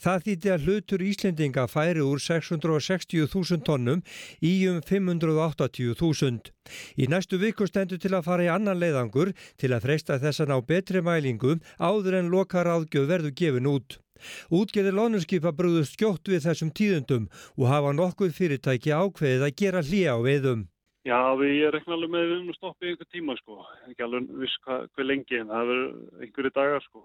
Það 0.01 0.25
þýtti 0.29 0.53
að 0.55 0.65
hlutur 0.65 1.05
Íslendinga 1.05 1.67
færi 1.69 2.01
úr 2.01 2.25
660.000 2.25 3.67
tonnum 3.69 4.01
í 4.41 4.55
um 4.73 4.81
580.000. 4.81 6.49
Í 6.97 7.11
næstu 7.13 7.37
viku 7.45 7.69
stendur 7.69 8.01
til 8.01 8.15
að 8.17 8.25
fara 8.31 8.49
í 8.49 8.53
annan 8.57 8.81
leiðangur 8.81 9.35
til 9.61 9.75
að 9.77 9.85
freista 9.85 10.17
þess 10.25 10.41
að 10.41 10.55
ná 10.55 10.59
betri 10.73 11.05
mælingum 11.05 11.61
áður 11.77 12.23
en 12.23 12.33
lokar 12.33 12.73
áðgjöf 12.79 13.11
verður 13.13 13.37
gefin 13.37 13.69
út. 13.69 14.01
Útgeðir 14.49 14.97
lónuskipa 14.97 15.53
brúðust 15.53 16.01
skjótt 16.01 16.33
við 16.33 16.47
þessum 16.49 16.73
tíðundum 16.73 17.29
og 17.59 17.69
hafa 17.69 17.93
nokkuð 17.93 18.37
fyrirtæki 18.41 18.97
ákveðið 18.97 19.51
að 19.51 19.59
gera 19.61 19.85
hlýja 19.85 20.17
á 20.17 20.21
veiðum. 20.25 20.72
Já, 21.03 21.19
við 21.35 21.57
ég 21.59 21.73
rekna 21.75 21.97
alveg 21.97 22.13
með 22.15 22.37
um 22.37 22.53
að 22.53 22.59
stoppa 22.61 22.87
í 22.87 22.93
einhver 22.93 23.09
tíma 23.11 23.35
sko, 23.41 23.65
ekki 23.89 24.05
alveg 24.07 24.29
viss 24.39 24.61
hvað, 24.63 24.85
hvað 24.95 25.09
lengi 25.09 25.41
en 25.41 25.51
það 25.51 25.71
verður 25.73 26.23
einhverju 26.23 26.53
dagar 26.55 26.85
sko. 26.85 27.03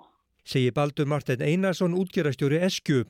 Segir 0.48 0.72
Baldur 0.72 1.08
Martin 1.12 1.42
Einarsson 1.44 1.96
útgerastjóri 1.98 2.62
Eskju. 2.64 3.02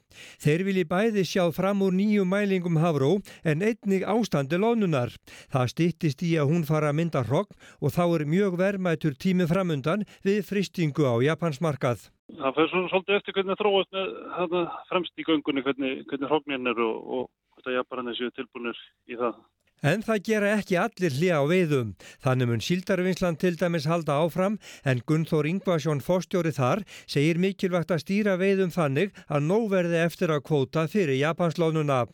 Þeir 0.41 0.63
vilji 0.65 0.85
bæði 0.89 1.23
sjá 1.27 1.43
fram 1.53 1.83
úr 1.85 1.93
nýju 1.93 2.23
mælingum 2.25 2.79
Havró 2.81 3.11
en 3.45 3.61
einnig 3.61 4.07
ástandi 4.09 4.57
lónunar. 4.57 5.11
Það 5.53 5.73
stýttist 5.73 6.23
í 6.25 6.31
að 6.39 6.53
hún 6.53 6.63
fara 6.65 6.89
að 6.89 6.97
mynda 7.01 7.21
hrogn 7.27 7.53
og 7.77 7.93
þá 7.93 8.03
er 8.07 8.25
mjög 8.31 8.57
vermaður 8.63 9.19
tími 9.21 9.45
framundan 9.51 10.07
við 10.25 10.39
fristingu 10.47 11.05
á 11.05 11.13
Japansmarkað. 11.27 12.07
Það 12.31 12.57
fyrir 12.57 12.71
svona 12.71 12.91
svolítið 12.95 13.19
eftir 13.19 13.37
hvernig 13.37 13.59
þróast 13.59 13.93
með 13.93 14.17
þetta 14.39 14.63
fremst 14.89 15.21
í 15.21 15.27
göngunni, 15.27 15.65
hvernig, 15.67 15.93
hvernig 16.09 16.33
hrogninn 16.33 16.73
er 16.73 16.81
og, 16.87 16.97
og 17.05 17.29
hvort 17.53 17.69
að 17.69 17.77
Japanar 17.77 18.17
séu 18.17 18.33
tilbúinir 18.33 18.81
í 19.11 19.19
það. 19.19 19.37
En 19.85 20.01
það 20.01 20.23
gera 20.25 20.53
ekki 20.57 20.77
allir 20.81 21.13
hlið 21.13 21.33
á 21.37 21.43
veiðum. 21.45 21.89
Þannig 22.25 22.49
mun 22.49 22.63
Síldarvinnslan 22.65 23.35
til 23.37 23.53
dæmis 23.59 23.85
halda 23.85 24.15
áfram 24.23 24.57
en 24.81 25.03
Gunnþór 25.05 25.45
Ingvarsson 25.51 26.01
fórstjóri 26.01 26.49
þar 26.55 26.81
segir 27.05 27.37
mikilvægt 27.37 27.93
að 27.93 28.01
stýra 28.01 28.37
veiðum 28.41 28.73
þannig 28.73 29.13
að 29.29 29.45
nóg 29.45 29.69
verði 29.75 30.01
eftir 30.01 30.33
að 30.33 30.47
kvóta 30.49 30.87
fyrir 30.89 31.19
Japanslónuna. 31.21 32.07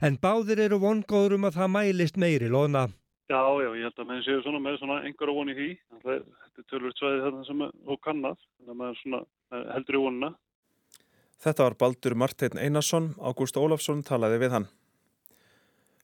En 0.00 0.20
báðir 0.22 0.62
eru 0.68 0.78
vongóður 0.78 1.34
um 1.40 1.50
að 1.50 1.58
það 1.58 1.74
mælist 1.74 2.16
meiri 2.22 2.52
lóna. 2.54 2.86
Já, 3.28 3.42
já, 3.60 3.70
ég 3.76 3.84
held 3.84 3.98
að 3.98 4.06
maður 4.08 4.24
séu 4.24 4.40
svona 4.44 4.62
með 4.64 4.78
svona 4.80 5.02
engar 5.04 5.34
óvon 5.34 5.50
í 5.52 5.58
því. 5.58 5.70
Þetta 5.98 6.62
er 6.62 6.68
tölvöld 6.70 6.96
svæði 6.96 7.24
þetta 7.26 7.42
sem 7.50 7.66
þú 7.66 7.96
kannast, 8.06 8.46
þannig 8.56 8.72
að 8.72 8.78
maður 8.78 9.02
svona 9.02 9.20
heldur 9.74 9.98
í 9.98 10.00
óvonina. 10.00 10.30
Þetta 11.44 11.66
var 11.66 11.76
Baldur 11.82 12.16
Marteinn 12.18 12.62
Einarsson, 12.62 13.12
Ágúst 13.20 13.58
Ólafsson 13.60 14.00
talaði 14.06 14.40
við 14.46 14.54
hann. 14.56 14.70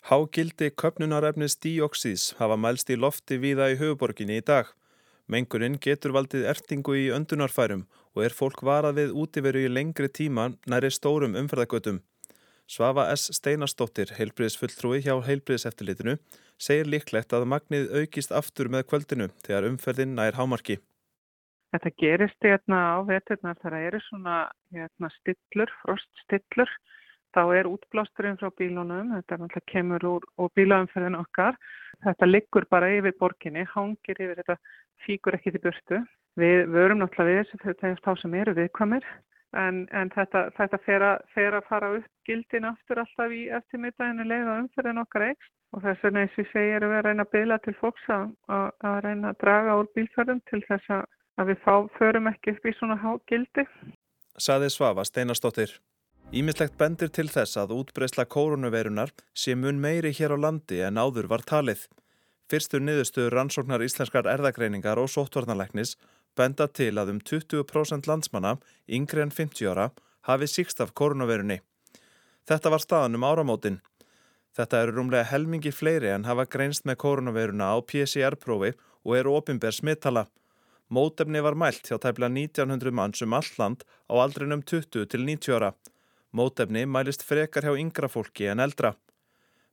Hágildi 0.04 0.66
köpnunarefnis 0.76 1.54
díoksís 1.64 2.34
hafa 2.37 2.58
mælst 2.61 2.90
í 2.92 2.96
lofti 3.00 3.38
víða 3.40 3.70
í 3.73 3.76
höfuborginni 3.80 4.34
í 4.37 4.42
dag. 4.44 4.66
Mengurinn 5.32 5.78
getur 5.87 6.12
valdið 6.12 6.44
ertingu 6.50 6.92
í 7.00 7.06
öndunarfærum 7.16 7.87
og 8.12 8.26
er 8.26 8.34
fólk 8.37 8.61
varað 8.68 8.99
við 8.99 9.14
útiveru 9.23 9.62
í 9.64 9.70
lengri 9.73 10.11
tíma 10.12 10.50
næri 10.68 10.90
stórum 10.92 11.38
umferðagötum. 11.40 12.02
Svafa 12.68 13.06
S. 13.14 13.32
Steinarstóttir, 13.38 14.12
heilbriðsfulltrúi 14.18 15.00
hjá 15.06 15.14
heilbriðseftilitinu, 15.25 16.18
segir 16.61 16.90
líklegt 16.92 17.32
að 17.32 17.49
magnið 17.54 17.88
aukist 18.02 18.37
aftur 18.37 18.68
með 18.68 18.84
kvöldinu 18.90 19.30
þegar 19.46 19.70
umferðin 19.70 20.12
nær 20.20 20.37
hámarki. 20.37 20.82
Þetta 21.73 21.94
gerist 22.04 22.44
hérna 22.44 22.82
á 22.92 22.96
veturnar 23.08 23.56
þegar 23.56 23.78
það 23.78 23.88
eru 23.88 24.02
svona 24.11 24.37
hérna, 24.68 25.11
stillur, 25.16 25.73
froststillur. 25.80 26.76
Þá 27.35 27.43
er 27.59 27.67
útblásturinn 27.67 28.38
frá 28.38 28.50
bílunum, 28.55 29.11
þetta 29.17 29.35
er 29.35 29.41
náttúrulega 29.43 29.73
kemur 29.73 30.07
úr, 30.07 30.26
úr 30.38 30.50
bílaumferðin 30.55 31.19
okkar. 31.19 31.59
Þetta 32.05 32.31
liggur 32.31 32.67
bara 32.71 32.93
yfir 32.95 33.17
borginni, 33.19 33.64
hangir 33.75 34.21
yfir 34.21 34.38
þetta, 34.43 34.59
fíkur 35.07 35.38
ekki 35.38 35.55
til 35.55 35.64
burtu. 35.64 36.03
Við 36.38 36.67
vörum 36.75 37.03
náttúrulega 37.03 37.43
við 37.43 37.64
þessu 37.64 38.03
þá 38.05 38.12
sem 38.23 38.37
eru 38.38 38.55
viðkvamir 38.59 39.07
en, 39.59 39.85
en 39.95 40.11
þetta, 40.14 40.49
þetta 40.59 40.81
fer, 40.85 41.05
að, 41.05 41.25
fer 41.35 41.57
að 41.57 41.67
fara 41.69 41.91
upp 41.99 42.29
gildin 42.29 42.69
aftur 42.69 43.00
alltaf 43.03 43.35
í 43.35 43.45
eftirmyndaginu 43.59 44.26
leið 44.29 44.50
og 44.50 44.62
umferðin 44.64 45.03
okkar 45.05 45.26
eikst 45.31 45.53
og 45.75 45.83
þess 45.85 46.07
vegna 46.07 46.25
eins 46.25 46.37
og 46.37 46.43
ég 46.45 46.50
segi 46.53 46.76
erum 46.76 46.93
við 46.93 47.00
að 47.00 47.07
reyna 47.09 47.26
að 47.26 47.33
bila 47.35 47.59
til 47.62 47.75
fólks 47.81 48.11
að, 48.17 48.29
að, 48.57 48.67
að 48.91 49.00
reyna 49.07 49.33
að 49.33 49.41
draga 49.43 49.79
úr 49.81 49.91
bílferðum 49.97 50.43
til 50.50 50.62
þess 50.69 50.95
að 50.95 51.50
við 51.50 51.64
fá, 51.64 51.75
förum 51.99 52.31
ekki 52.31 52.55
upp 52.55 52.69
í 52.71 52.76
svona 52.79 52.99
há 53.00 53.11
gildi. 53.31 53.67
Saði 54.38 54.71
Svafa 54.75 55.07
Steinarstóttir. 55.07 55.75
Ímislegt 56.35 56.75
bendir 56.75 57.12
til 57.14 57.29
þess 57.31 57.55
að 57.61 57.73
útbreysla 57.76 58.25
kórunuveirunar 58.26 59.12
sé 59.38 59.53
mun 59.55 59.76
meiri 59.79 60.11
hér 60.19 60.33
á 60.35 60.38
landi 60.43 60.81
en 60.83 60.99
áður 60.99 61.29
var 61.31 61.45
talið. 61.47 61.85
Fyrstur 62.50 62.83
niðurstöður 62.83 63.37
rannsóknar 63.38 63.85
íslenskar 63.87 64.26
erðagreiningar 64.33 64.99
og 64.99 65.12
sóttvarnalæknis 65.12 65.95
benda 66.35 66.67
til 66.67 66.99
að 66.99 67.12
um 67.12 67.21
20% 67.23 68.11
landsmanna, 68.11 68.57
yngri 68.91 69.23
en 69.23 69.31
50 69.31 69.71
ára, 69.71 69.87
hafi 70.26 70.50
síkst 70.50 70.83
af 70.83 70.91
koronavirunni. 70.99 71.61
Þetta 72.50 72.75
var 72.75 72.83
staðan 72.83 73.14
um 73.14 73.29
áramótin. 73.31 73.79
Þetta 74.59 74.83
eru 74.83 74.99
rúmlega 74.99 75.31
helmingi 75.31 75.71
fleiri 75.71 76.11
en 76.17 76.26
hafa 76.26 76.50
greinst 76.50 76.83
með 76.83 76.99
koronaviruna 77.07 77.71
á 77.71 77.79
PCR-prófi 77.79 78.75
og 79.07 79.19
eru 79.23 79.38
ofinbér 79.38 79.79
smittala. 79.79 80.26
Mótefni 80.91 81.47
var 81.47 81.55
mælt 81.55 81.87
hjá 81.87 81.95
tæpla 82.03 82.26
1900 82.26 82.91
manns 82.91 83.23
um 83.23 83.38
alland 83.38 83.87
á 84.11 84.19
aldrinum 84.19 84.67
20 84.67 85.07
til 85.07 85.31
90 85.31 85.61
ára. 85.62 85.76
Mótefni 86.35 86.83
mælist 86.91 87.23
frekar 87.23 87.62
hjá 87.62 87.76
yngra 87.79 88.09
fólki 88.11 88.49
en 88.50 88.59
eldra. 88.59 88.97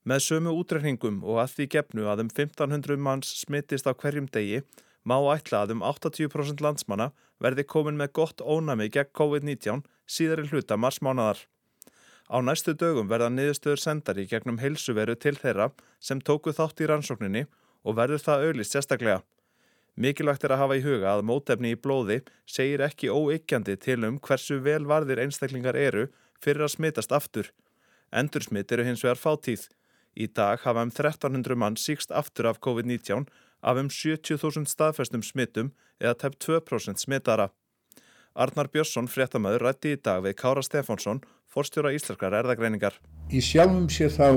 Með 0.06 0.20
sömu 0.27 0.51
útreikningum 0.62 1.24
og 1.25 1.39
að 1.41 1.56
því 1.56 1.65
gefnu 1.75 2.06
að 2.10 2.22
um 2.24 2.30
1500 2.30 3.01
manns 3.01 3.32
smittist 3.39 3.89
á 3.89 3.98
hverjum 3.98 4.27
degi 4.30 4.62
má 5.01 5.15
ætla 5.34 5.63
að 5.65 5.74
um 5.75 5.82
80% 5.82 6.62
landsmanna 6.62 7.10
verði 7.41 7.65
komin 7.65 7.98
með 7.98 8.13
gott 8.20 8.46
ónami 8.46 8.91
gegn 8.94 9.10
COVID-19 9.18 9.82
síðar 10.06 10.44
í 10.46 10.48
hluta 10.51 10.77
marsmánadar. 10.77 11.41
Á 12.30 12.38
næstu 12.46 12.77
dögum 12.77 13.10
verða 13.10 13.34
niðurstöður 13.34 13.82
sendari 13.82 14.30
gegnum 14.30 14.62
heilsuveru 14.62 15.18
til 15.18 15.34
þeirra 15.41 15.72
sem 16.00 16.22
tóku 16.22 16.53
þátt 16.53 16.86
í 16.86 16.94
rannsókninni 16.94 17.48
og 17.82 17.98
verður 17.98 18.22
það 18.22 18.46
auðlist 18.46 18.77
sérstaklega. 18.77 19.24
Mikilvægt 19.98 20.46
er 20.46 20.53
að 20.53 20.62
hafa 20.62 20.77
í 20.77 20.86
huga 20.86 21.18
að 21.18 21.25
mótefni 21.27 21.74
í 21.74 21.82
blóði 21.82 22.22
segir 22.46 22.86
ekki 22.86 23.10
óeikjandi 23.10 23.75
til 23.82 24.03
um 24.06 24.22
hversu 24.22 24.62
vel 24.62 24.86
varðir 24.88 25.25
einstaklingar 25.25 25.75
eru 25.75 26.12
fyrir 26.43 26.65
að 26.65 26.75
smitast 26.75 27.13
aftur. 27.15 27.51
Endursmitt 28.12 28.71
eru 28.71 28.86
hins 28.88 29.05
vegar 29.05 29.19
fátíð. 29.19 29.69
Í 30.17 30.27
dag 30.27 30.60
hafa 30.65 30.83
um 30.83 30.91
1300 30.91 31.55
mann 31.55 31.77
síkst 31.79 32.12
aftur 32.12 32.50
af 32.50 32.60
COVID-19 32.60 33.29
af 33.62 33.77
um 33.79 33.88
70.000 33.88 34.67
staðfestum 34.67 35.24
smittum 35.24 35.71
eða 36.01 36.17
tepp 36.25 36.39
2% 36.41 37.00
smittara. 37.00 37.51
Arnar 38.36 38.69
Björnsson, 38.71 39.10
fréttamaður, 39.12 39.65
rætti 39.67 39.93
í 39.95 40.00
dag 40.00 40.21
við 40.24 40.38
Kára 40.39 40.63
Stefánsson, 40.63 41.19
forstjóra 41.51 41.91
íslenskar 41.95 42.36
erðagreiningar. 42.39 42.95
Í 43.31 43.41
sjálfum 43.43 43.89
sér 43.91 44.13
þá 44.15 44.27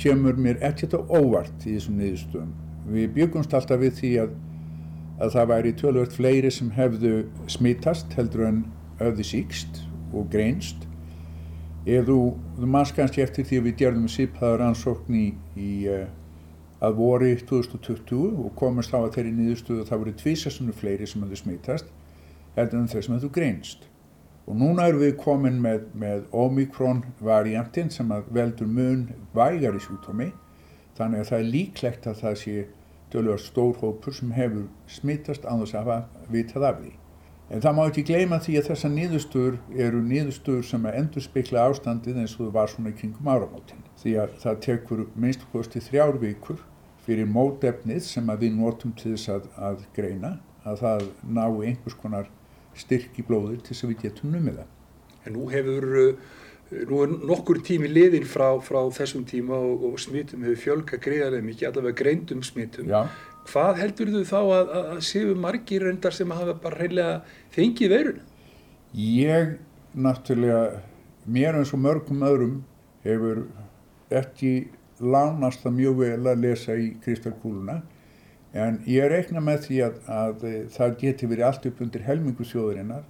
kemur 0.00 0.38
mér 0.40 0.60
ekkert 0.64 0.96
á 0.96 1.00
óvart 1.04 1.66
í 1.68 1.76
þessum 1.76 1.98
niðurstöðum. 2.00 2.54
Við 2.90 3.10
byggumst 3.18 3.54
alltaf 3.54 3.82
við 3.82 3.98
því 3.98 4.12
að, 4.24 4.36
að 5.20 5.34
það 5.36 5.50
væri 5.52 5.74
tölvört 5.82 6.16
fleiri 6.16 6.52
sem 6.54 6.70
hefðu 6.72 7.14
smittast 7.52 8.16
heldur 8.16 8.46
en 8.48 8.62
öfði 9.04 9.28
síkst 9.34 9.82
og 10.16 10.30
greinst. 10.32 10.88
Ef 11.88 12.04
þú, 12.04 12.18
þú 12.58 12.66
manns 12.68 12.90
kannski 12.92 13.22
eftir 13.24 13.46
því 13.48 13.58
að 13.60 13.68
við 13.68 13.76
gerðum 13.80 14.08
sípaðar 14.12 14.66
ansókn 14.66 15.14
í, 15.16 15.28
í 15.56 15.70
uh, 15.88 16.02
að 16.84 16.98
voru 16.98 17.30
2020 17.36 18.42
og 18.44 18.52
komast 18.56 18.92
á 18.92 19.00
að 19.00 19.14
þeirri 19.16 19.32
nýðustuðu 19.36 19.84
að 19.84 19.88
það 19.88 20.02
voru 20.02 20.14
tvísastunum 20.20 20.76
fleiri 20.76 21.08
sem 21.08 21.24
hefðu 21.24 21.40
smittast 21.40 21.88
heldur 22.56 22.82
en 22.82 22.90
þeir 22.92 23.06
sem 23.06 23.16
hefðu 23.16 23.32
greinst. 23.32 23.88
Og 24.44 24.56
núna 24.60 24.88
erum 24.90 25.04
við 25.04 25.16
komin 25.20 25.60
með, 25.62 25.88
með 25.94 26.24
Omikron 26.36 27.04
variantinn 27.22 27.92
sem 27.92 28.12
veldur 28.28 28.68
mun 28.68 29.08
vægar 29.36 29.76
í 29.76 29.82
sjúkdómi 29.84 30.30
þannig 30.98 31.22
að 31.22 31.28
það 31.30 31.38
er 31.38 31.52
líklegt 31.54 32.08
að 32.10 32.22
það 32.24 32.40
sé 32.44 32.56
tölvöld 33.12 33.44
stór 33.44 33.76
hópur 33.80 34.16
sem 34.16 34.32
hefur 34.36 34.66
smittast 34.90 35.46
án 35.48 35.62
þess 35.62 35.76
að 35.76 35.84
hafa 35.84 36.28
vitað 36.32 36.66
af 36.68 36.82
því. 36.82 36.99
En 37.50 37.62
það 37.62 37.74
má 37.74 37.80
ekki 37.88 38.04
gleyma 38.06 38.36
því 38.38 38.52
að 38.60 38.66
þessar 38.70 38.92
nýðustuður 38.94 39.54
eru 39.86 40.00
nýðustuður 40.06 40.66
sem 40.68 40.84
að 40.86 40.98
endur 41.00 41.24
spekla 41.24 41.64
ástandið 41.66 42.20
eins 42.22 42.36
og 42.36 42.44
það 42.44 42.52
var 42.54 42.70
svona 42.70 42.92
kringum 42.94 43.30
áramótin. 43.32 43.80
Því 43.98 44.12
að 44.22 44.36
það 44.44 44.60
tekur 44.66 45.00
minnst 45.18 45.46
kosti 45.50 45.82
þrjár 45.82 46.20
vikur 46.22 46.60
fyrir 47.02 47.26
mótefnið 47.26 48.04
sem 48.06 48.30
við 48.38 48.54
notum 48.54 48.92
til 48.94 49.16
þess 49.16 49.32
að, 49.34 49.48
að 49.58 49.82
greina 49.96 50.36
að 50.62 50.84
það 50.84 51.08
ná 51.26 51.42
einhvers 51.48 51.96
konar 51.98 52.30
styrk 52.78 53.18
í 53.18 53.24
blóði 53.26 53.58
til 53.58 53.72
þess 53.72 53.86
að 53.86 53.92
við 53.94 54.04
getum 54.04 54.36
numið 54.36 54.60
það. 54.60 54.70
En 55.26 55.34
nú 55.34 55.48
hefur, 55.50 55.88
eh, 56.04 56.84
nú 56.86 57.02
er 57.02 57.16
nokkur 57.32 57.60
tími 57.66 57.90
liðin 57.90 58.28
frá, 58.30 58.46
frá 58.62 58.78
þessum 58.94 59.26
tíma 59.26 59.58
og, 59.58 59.88
og 59.90 59.98
smittum 59.98 60.46
hefur 60.46 60.62
fjölga 60.68 61.00
greiðarlega 61.02 61.48
mikið, 61.48 61.68
allavega 61.72 61.98
greindum 61.98 62.46
smittum. 62.46 62.86
Já. 62.86 63.08
Hvað 63.50 63.80
heldur 63.80 64.12
þú 64.14 64.24
þá 64.28 64.38
að, 64.40 64.52
að, 64.60 64.90
að 64.94 65.00
séu 65.08 65.34
margir 65.34 65.86
reyndar 65.86 66.14
sem 66.14 66.34
hafa 66.34 66.54
bara 66.62 66.78
reynilega 66.78 67.16
fengið 67.54 67.94
veirun? 67.94 68.20
Ég 68.94 69.56
náttúrulega, 69.94 70.82
mér 71.26 71.58
eins 71.58 71.72
og 71.74 71.82
mörgum 71.82 72.22
öðrum 72.26 72.60
hefur 73.04 73.44
ekki 74.10 74.70
lánast 75.00 75.64
það 75.64 75.76
mjög 75.78 75.96
vel 76.02 76.28
að 76.28 76.44
lesa 76.44 76.76
í 76.76 76.90
kristalkúluna 77.04 77.80
en 78.52 78.80
ég 78.90 79.08
reikna 79.10 79.42
með 79.42 79.64
því 79.68 79.80
að, 79.86 79.98
að 80.10 80.46
það 80.74 80.96
geti 81.02 81.30
verið 81.30 81.46
allt 81.46 81.68
upp 81.70 81.82
undir 81.84 82.04
helmingu 82.06 82.46
sjóðurinnar 82.46 83.06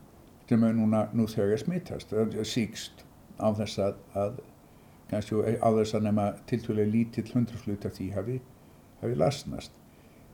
sem 0.51 0.65
er 0.67 0.77
núna 0.77 1.07
nú 1.15 1.27
þegar 1.31 1.61
smittast, 1.63 2.15
síkst 2.49 3.05
á 3.41 3.49
þess 3.57 3.81
að, 3.81 3.99
að 4.19 4.41
kannski 5.11 5.59
á 5.59 5.69
þess 5.79 5.97
að 5.97 6.07
nema 6.07 6.27
tiltvölega 6.51 6.93
lítill 6.93 7.29
hundraflut 7.33 7.87
af 7.87 7.95
því 7.97 8.09
hafi, 8.17 8.41
hafi 9.01 9.19
lasnast. 9.19 9.73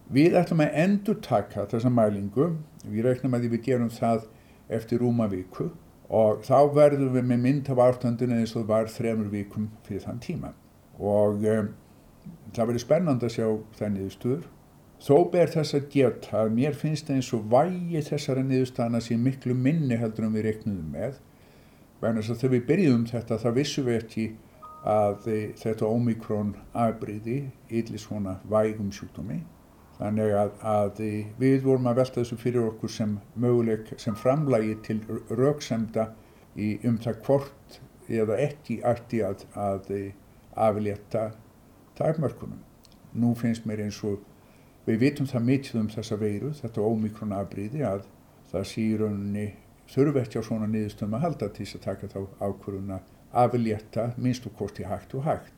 Við 0.07 0.37
ætlum 0.39 0.63
að 0.63 0.77
endur 0.85 1.17
taka 1.19 1.65
þessa 1.67 1.91
mælingu, 1.91 2.53
við 2.87 3.09
reiknum 3.09 3.35
að 3.35 3.49
við 3.51 3.63
gerum 3.67 3.91
það 3.91 4.29
eftir 4.71 5.01
rúma 5.03 5.27
viku 5.31 5.73
og 6.07 6.45
þá 6.47 6.71
verðum 6.75 7.11
við 7.17 7.25
með 7.27 7.41
mynd 7.43 7.71
af 7.73 7.81
ástandinu 7.83 8.37
eins 8.39 8.55
og 8.55 8.69
var 8.69 8.87
þremur 8.87 9.33
vikum 9.33 9.67
fyrir 9.87 10.05
þann 10.05 10.21
tíma 10.23 10.53
og 11.03 11.43
um, 11.43 11.73
það 12.55 12.69
verður 12.69 12.85
spennand 12.85 13.27
að 13.27 13.35
sjá 13.35 13.49
það 13.79 13.91
niðurstöður. 13.97 14.45
Þó 15.03 15.17
ber 15.33 15.51
þess 15.53 15.77
að 15.77 15.89
geta 15.93 16.39
að 16.45 16.55
mér 16.57 16.79
finnst 16.79 17.11
eins 17.13 17.33
og 17.37 17.51
vægi 17.53 18.05
þessara 18.07 18.47
niðurstana 18.47 19.03
sé 19.05 19.19
miklu 19.21 19.59
minni 19.59 19.99
heldur 19.99 20.29
en 20.29 20.39
við 20.39 20.47
reiknum 20.47 20.79
með. 20.95 21.19
Vegna 22.01 22.23
þess 22.23 22.37
að 22.37 22.41
þegar 22.45 22.55
við 22.55 22.65
byrjum 22.71 23.05
þetta 23.11 23.41
þá 23.43 23.49
vissum 23.59 23.91
við 23.91 23.99
ekki 24.05 24.29
að 24.87 25.29
þetta 25.59 25.91
ómikrón 25.91 26.55
afbríði 26.71 27.43
yfirlega 27.67 28.07
svona 28.07 28.39
vægum 28.47 28.95
sjúkdómi. 28.95 29.43
Þannig 29.97 30.35
að, 30.37 30.51
að 30.61 31.03
við 31.41 31.63
vorum 31.65 31.89
að 31.89 32.03
velta 32.03 32.21
þessu 32.21 32.37
fyrir 32.41 32.69
okkur 32.69 32.93
sem 32.93 33.17
möguleik, 33.41 33.95
sem 34.01 34.17
framlægi 34.19 34.77
til 34.85 34.99
rauksemda 35.33 36.11
um 36.57 36.99
það 37.01 37.21
hvort 37.25 37.79
eða 38.09 38.37
ekki 38.45 38.81
ætti 38.85 39.23
að, 39.25 39.47
að 39.57 39.91
aflétta 40.57 41.31
takmörkunum. 41.97 42.61
Nú 43.17 43.33
finnst 43.41 43.65
mér 43.69 43.87
eins 43.87 43.99
og 44.05 44.21
við 44.87 45.01
vitum 45.03 45.29
það 45.29 45.49
mikið 45.51 45.81
um 45.81 45.91
þessa 45.93 46.21
veiru, 46.21 46.53
þetta 46.61 46.85
ómikrón 46.85 47.35
afbríði 47.37 47.85
að 47.89 48.05
það 48.53 48.69
sé 48.71 48.85
í 48.85 48.97
rauninni 49.01 49.47
þurfi 49.91 50.23
ekki 50.23 50.41
á 50.43 50.49
svona 50.49 50.69
niðurstöðum 50.71 51.17
að 51.19 51.25
halda 51.27 51.49
til 51.55 51.65
þess 51.65 51.79
að 51.79 51.87
taka 51.87 52.11
þá 52.13 52.21
ákvörðuna 52.45 53.01
aflétta 53.37 54.11
minnst 54.17 54.47
og 54.49 54.57
kosti 54.61 54.87
hægt 54.87 55.15
og 55.17 55.27
hægt. 55.27 55.56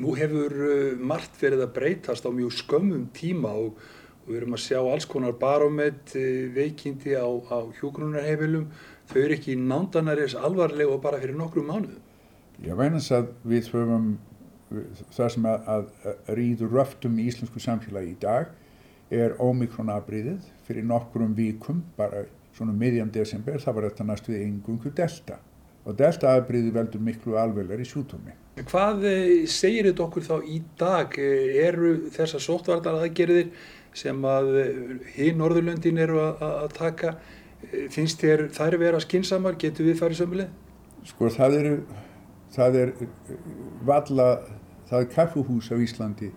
Nú 0.00 0.14
hefur 0.16 0.54
uh, 0.56 0.94
margt 0.96 1.36
verið 1.40 1.66
að 1.66 1.74
breytast 1.76 2.24
á 2.24 2.30
mjög 2.32 2.54
skömmum 2.62 3.10
tíma 3.12 3.52
og 3.52 3.76
við 4.24 4.38
erum 4.38 4.56
að 4.56 4.64
sjá 4.64 4.78
alls 4.80 5.06
konar 5.10 5.36
barómet 5.36 6.14
uh, 6.16 6.48
veikindi 6.54 7.12
á, 7.18 7.28
á 7.28 7.58
hjógrunarheimilum. 7.80 8.70
Þau 9.10 9.20
eru 9.20 9.36
ekki 9.36 9.58
nándanaris 9.60 10.38
alvarlega 10.38 10.94
og 10.94 11.02
bara 11.04 11.20
fyrir 11.20 11.36
nokkru 11.36 11.66
mánuðum. 11.66 12.00
Já, 12.62 12.72
veinans 12.78 13.10
að 13.12 13.32
við 13.48 13.68
höfum 13.74 14.12
það 15.12 15.30
sem 15.34 15.46
að, 15.50 15.70
að 15.74 16.36
rýður 16.38 16.76
röftum 16.78 17.18
í 17.20 17.28
íslensku 17.28 17.60
samfélagi 17.60 18.14
í 18.14 18.20
dag 18.22 18.52
er 19.12 19.34
ómikronabriðið 19.42 20.46
fyrir 20.64 20.86
nokkrum 20.88 21.34
vikum, 21.36 21.82
bara 21.98 22.24
svona 22.56 22.72
miðjan 22.76 23.12
desember, 23.12 23.60
það 23.60 23.76
var 23.76 23.88
þetta 23.90 24.06
næstu 24.08 24.32
við 24.32 24.44
engungu 24.46 24.92
delta 24.96 25.38
og 25.82 25.98
delta 25.98 26.32
aðbriði 26.36 26.72
veldur 26.74 27.02
miklu 27.02 27.36
alveglar 27.40 27.80
í 27.82 27.86
sjútumi. 27.88 28.34
Hvað 28.68 29.06
eh, 29.08 29.30
segir 29.50 29.88
þetta 29.88 30.04
okkur 30.06 30.26
þá 30.26 30.34
í 30.46 30.58
dag? 30.78 31.14
Eh, 31.18 31.58
eru 31.66 31.94
þessar 32.14 32.44
sóttvartar 32.44 33.00
aðgerðir 33.00 33.52
sem 33.96 34.24
að 34.24 34.52
hinn 35.16 35.40
Norðurlöndin 35.40 36.00
eru 36.00 36.20
að, 36.22 36.70
taka, 36.76 37.16
finnst 37.92 38.22
þér 38.22 38.46
þær 38.56 38.78
vera 38.80 39.00
skinsamar, 39.02 39.58
getur 39.60 39.88
við 39.90 39.98
farið 40.00 40.22
sömuleg? 40.22 40.54
Sko 41.08 41.28
það 41.34 41.58
eru, 41.58 41.74
það 42.54 42.78
er 42.80 42.94
valla, 43.84 44.28
það 44.88 45.04
er 45.04 45.10
kaffuhús 45.12 45.68
á 45.68 45.76
Íslandi 45.76 46.30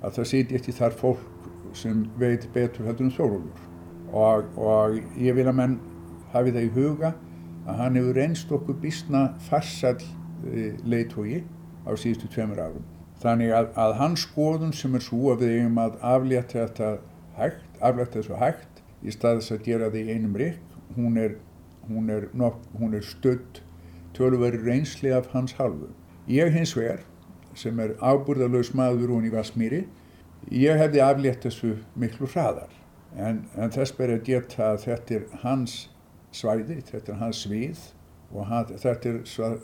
að 0.00 0.20
það 0.20 0.30
seti 0.32 0.58
eftir 0.58 0.76
þar 0.76 0.96
fólk 1.00 1.50
sem 1.76 2.04
veit 2.18 2.46
betur 2.54 2.86
heldur 2.88 3.08
um 3.08 3.12
Þórólfur 3.14 3.66
og, 4.12 4.46
og 4.58 4.96
ég 5.20 5.36
vil 5.36 5.46
að 5.46 5.58
menn 5.58 5.76
hafi 6.32 6.54
það 6.54 6.66
í 6.66 6.72
huga 6.74 7.12
að 7.66 7.82
hann 7.82 7.98
hefur 7.98 8.16
reynst 8.16 8.52
okkur 8.52 8.78
bísna 8.82 9.26
farsall 9.48 10.00
e, 10.00 10.72
leiðtói 10.84 11.42
á 11.84 11.90
síðustu 11.98 12.30
tveimur 12.32 12.60
árum. 12.62 12.86
Þannig 13.20 13.52
að, 13.52 13.70
að 13.76 13.96
hans 14.00 14.24
skoðun 14.24 14.72
sem 14.76 14.94
er 14.96 15.04
svo 15.04 15.34
að 15.34 15.44
við 15.44 15.56
eigum 15.58 15.80
að 15.82 15.98
aflétta 16.14 16.62
þetta 16.62 16.90
hægt, 17.36 17.66
aflétta 17.80 18.20
þessu 18.20 18.40
hægt 18.40 18.82
í 19.04 19.14
staðis 19.14 19.52
að 19.52 19.64
gera 19.68 19.90
það 19.90 20.00
í 20.00 20.14
einum 20.16 20.38
rikk, 20.40 20.78
hún 20.96 21.20
er, 21.20 21.36
hún 21.88 22.10
er, 22.12 22.28
er 22.32 23.04
stödd 23.04 23.60
tölveri 24.16 24.60
reynsli 24.64 25.12
af 25.12 25.30
hans 25.34 25.56
halvu. 25.60 25.90
Ég 26.28 26.52
hins 26.54 26.74
vegar, 26.76 27.04
sem 27.54 27.78
er 27.82 27.96
ábúrðalös 28.00 28.72
maður 28.76 29.16
hún 29.16 29.28
í 29.28 29.32
Vasmíri, 29.32 29.84
ég 30.48 30.80
hefði 30.80 31.02
aflétt 31.04 31.44
þessu 31.44 31.76
miklu 31.98 32.28
hraðar. 32.30 32.72
En, 33.16 33.44
en 33.58 33.72
þess 33.74 33.94
ber 33.96 34.14
að 34.14 34.26
geta 34.28 34.72
að 34.72 34.84
þetta 34.86 35.16
er 35.16 35.24
hans 35.42 35.80
svæði, 36.36 36.78
þetta 36.90 37.14
er 37.14 37.18
hans 37.20 37.42
svið 37.44 37.80
og 38.30 38.46
hann, 38.46 38.70
þetta 38.78 39.10
er 39.10 39.18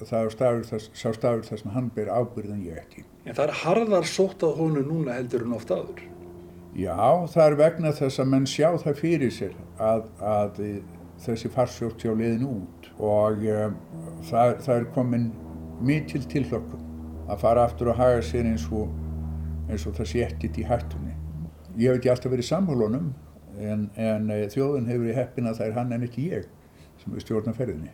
það 0.09 0.33
stafur 0.35 0.67
þess, 0.67 0.91
sá 0.93 1.09
stafur 1.15 1.47
þess 1.47 1.67
að 1.67 1.77
hann 1.77 1.91
ber 1.95 2.11
ábyrðan 2.11 2.65
ég 2.67 2.81
ekki. 2.83 3.07
En 3.27 3.35
það 3.35 3.49
er 3.49 3.59
harðar 3.63 4.09
sótt 4.11 4.43
að 4.47 4.61
honu 4.61 4.83
núna 4.87 5.17
heldur 5.19 5.47
en 5.47 5.55
oft 5.57 5.71
aður? 5.75 6.03
Já, 6.77 6.99
það 7.33 7.45
er 7.47 7.57
vegna 7.61 7.93
þess 7.97 8.21
að 8.21 8.31
menn 8.35 8.47
sjá 8.51 8.69
það 8.83 8.99
fyrir 9.01 9.33
sér 9.33 9.55
að, 9.81 10.09
að 10.21 10.59
þessi 11.25 11.51
farsjótt 11.55 12.03
sjá 12.03 12.13
leiðin 12.13 12.49
út 12.51 12.91
og 12.97 13.47
um, 13.49 13.77
það, 14.29 14.53
það 14.67 14.75
er 14.75 14.89
komin 14.97 15.31
mikil 15.87 16.23
tilhlökkum 16.29 16.83
að 17.31 17.41
fara 17.43 17.65
aftur 17.67 17.93
og 17.93 17.99
haga 18.01 18.21
sér 18.25 18.49
eins 18.51 18.67
og, 18.71 18.91
eins 19.71 19.87
og 19.89 19.97
það 19.97 20.11
sé 20.13 20.27
ekkit 20.27 20.61
í 20.61 20.67
hættunni. 20.67 21.15
Ég 21.77 21.91
hef 21.91 22.01
ekki 22.01 22.13
alltaf 22.13 22.33
verið 22.33 22.51
samhólunum 22.51 23.09
en, 23.61 23.89
en 23.97 24.31
eh, 24.31 24.47
þjóðun 24.53 24.89
hefur 24.91 25.11
í 25.11 25.17
heppin 25.17 25.51
að 25.51 25.61
það 25.61 25.71
er 25.71 25.79
hann 25.79 25.95
en 25.97 26.07
ekki 26.07 26.29
ég 26.33 26.49
sem 27.03 27.15
er 27.15 27.25
stjórnaferðinni. 27.25 27.93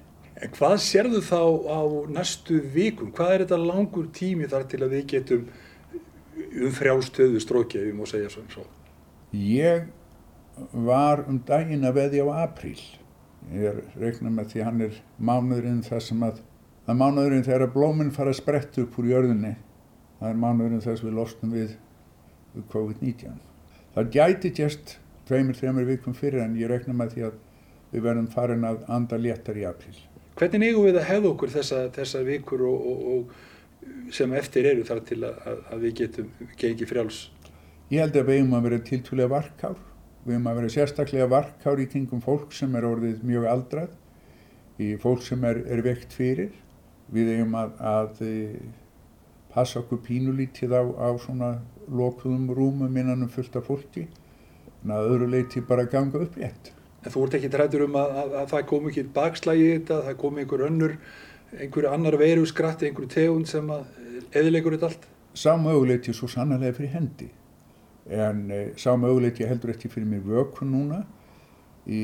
Hvað 0.56 0.76
sérðu 0.82 1.20
þá 1.22 1.42
á 1.68 1.80
næstu 2.10 2.58
vikum? 2.72 3.12
Hvað 3.14 3.34
er 3.34 3.44
þetta 3.44 3.58
langur 3.60 4.08
tími 4.16 4.48
þar 4.50 4.64
til 4.70 4.80
að 4.82 4.94
við 4.96 5.04
getum 5.12 5.44
um 6.62 6.72
frjálstöðu 6.74 7.42
strókið, 7.42 7.90
við 7.90 7.98
má 7.98 8.06
segja 8.08 8.30
svo? 8.32 8.64
Ég 9.32 9.90
var 10.72 11.24
um 11.28 11.38
daginn 11.46 11.84
að 11.86 11.98
veðja 12.00 12.24
á 12.26 12.48
apríl. 12.48 12.80
Ég 13.52 13.82
reikna 13.98 14.32
með 14.32 14.52
því 14.52 14.64
hann 14.66 14.82
er 14.86 14.98
mánuðurinn 15.18 15.84
þar 15.86 16.04
sem 16.08 16.24
að, 16.24 16.40
að 16.86 16.98
mánuðurinn 17.02 17.46
þegar 17.46 17.72
blóminn 17.74 18.14
fara 18.14 18.32
að 18.32 18.40
spretta 18.40 18.82
upp 18.84 18.98
úr 18.98 19.12
jörðinni. 19.12 19.54
Það 20.18 20.28
er 20.30 20.42
mánuðurinn 20.42 20.84
þess 20.84 21.04
við 21.04 21.16
lostum 21.18 21.54
við 21.54 21.76
COVID-19. 22.72 23.38
Það 23.92 24.12
gæti 24.16 24.52
gæst 24.56 24.96
tveimur, 25.32 25.56
þreimur 25.56 25.88
vikum 25.88 26.16
fyrir 26.16 26.44
en 26.44 26.56
ég 26.60 26.68
reikna 26.70 26.94
með 26.96 27.14
því 27.14 27.24
að 27.28 27.38
við 27.92 28.04
verðum 28.06 28.28
farin 28.32 28.66
að 28.68 28.82
anda 28.92 29.18
léttar 29.20 29.58
í 29.60 29.64
apríl. 29.68 29.94
Hvernig 30.36 30.68
eigum 30.68 30.86
við 30.86 30.98
að 30.98 31.08
hefða 31.08 31.30
okkur 31.32 31.52
þessa, 31.52 31.80
þessa 31.92 32.22
vikur 32.26 32.64
og, 32.68 32.84
og, 32.90 33.00
og 33.12 34.12
sem 34.16 34.32
eftir 34.36 34.68
eru 34.70 34.84
þar 34.88 35.00
til 35.08 35.20
að, 35.28 35.48
að 35.72 35.86
við 35.86 35.96
getum 36.00 36.30
gengið 36.60 36.92
frjáls? 36.92 37.22
Ég 37.92 38.00
held 38.00 38.16
að 38.16 38.28
við 38.28 38.40
eigum 38.40 38.56
að 38.56 38.68
vera 38.68 38.84
tiltúlega 38.88 39.32
varkár. 39.32 39.80
Við 40.22 40.36
eigum 40.36 40.48
að 40.48 40.60
vera 40.60 40.72
sérstaklega 40.76 41.28
varkár 41.32 41.82
í 41.82 41.88
kringum 41.92 42.22
fólk 42.24 42.56
sem 42.56 42.78
er 42.78 42.88
orðið 42.88 43.26
mjög 43.28 43.48
aldrað, 43.50 43.98
í 44.80 44.94
fólk 45.02 45.24
sem 45.26 45.44
er, 45.44 45.60
er 45.68 45.84
vekt 45.84 46.16
fyrir. 46.16 46.54
Við 47.12 47.34
eigum 47.34 47.58
að, 47.60 47.74
að 47.84 48.24
passa 49.52 49.82
okkur 49.82 50.00
pínulítið 50.06 50.72
á, 50.72 50.82
á 50.96 51.08
svona 51.20 51.52
lokuðum 51.92 52.48
rúmum 52.56 52.96
innan 52.96 53.26
um 53.26 53.32
fullta 53.32 53.60
fólki 53.60 54.06
en 54.82 54.94
að 54.94 55.10
öðru 55.10 55.28
leiti 55.32 55.62
bara 55.66 55.88
ganga 55.90 56.22
upp 56.24 56.38
rétt. 56.40 56.72
En 57.02 57.10
þú 57.10 57.26
ert 57.26 57.36
ekki 57.38 57.50
trættur 57.50 57.86
um 57.88 57.98
að, 57.98 58.16
að, 58.22 58.34
að 58.40 58.48
það 58.52 58.66
komi 58.70 58.90
ekki 58.92 59.04
bakslægi 59.14 59.64
í 59.66 59.70
þetta, 59.76 60.00
það 60.06 60.18
komi 60.22 60.42
einhver 60.42 60.64
önnur, 60.68 60.96
einhver 61.58 61.88
annar 61.90 62.18
veru 62.20 62.44
skratti, 62.46 62.88
einhver 62.88 63.08
tegund 63.10 63.50
sem 63.50 63.70
að 63.74 63.86
eðilegur 64.38 64.76
þetta 64.76 64.90
allt? 64.90 65.08
Sá 65.34 65.54
möguleiti 65.58 66.12
er 66.12 66.18
svo 66.18 66.28
sannlega 66.30 66.76
fyrir 66.76 66.94
hendi. 66.94 67.28
En 68.12 68.44
e, 68.52 68.62
sá 68.78 68.92
möguleiti 68.98 69.46
heldur 69.48 69.72
ekki 69.74 69.90
fyrir 69.90 70.08
mér 70.10 70.22
vökun 70.26 70.70
núna. 70.74 71.02
Í, 71.90 72.02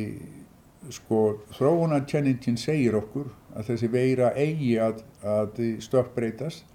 sko, 0.94 1.44
þróunarkenningin 1.54 2.58
segir 2.58 2.96
okkur 2.98 3.28
að 3.54 3.72
þessi 3.72 3.90
veira 3.92 4.32
eigi 4.38 4.74
að, 4.82 5.02
að 5.22 5.62
stökkbreytast 5.84 6.66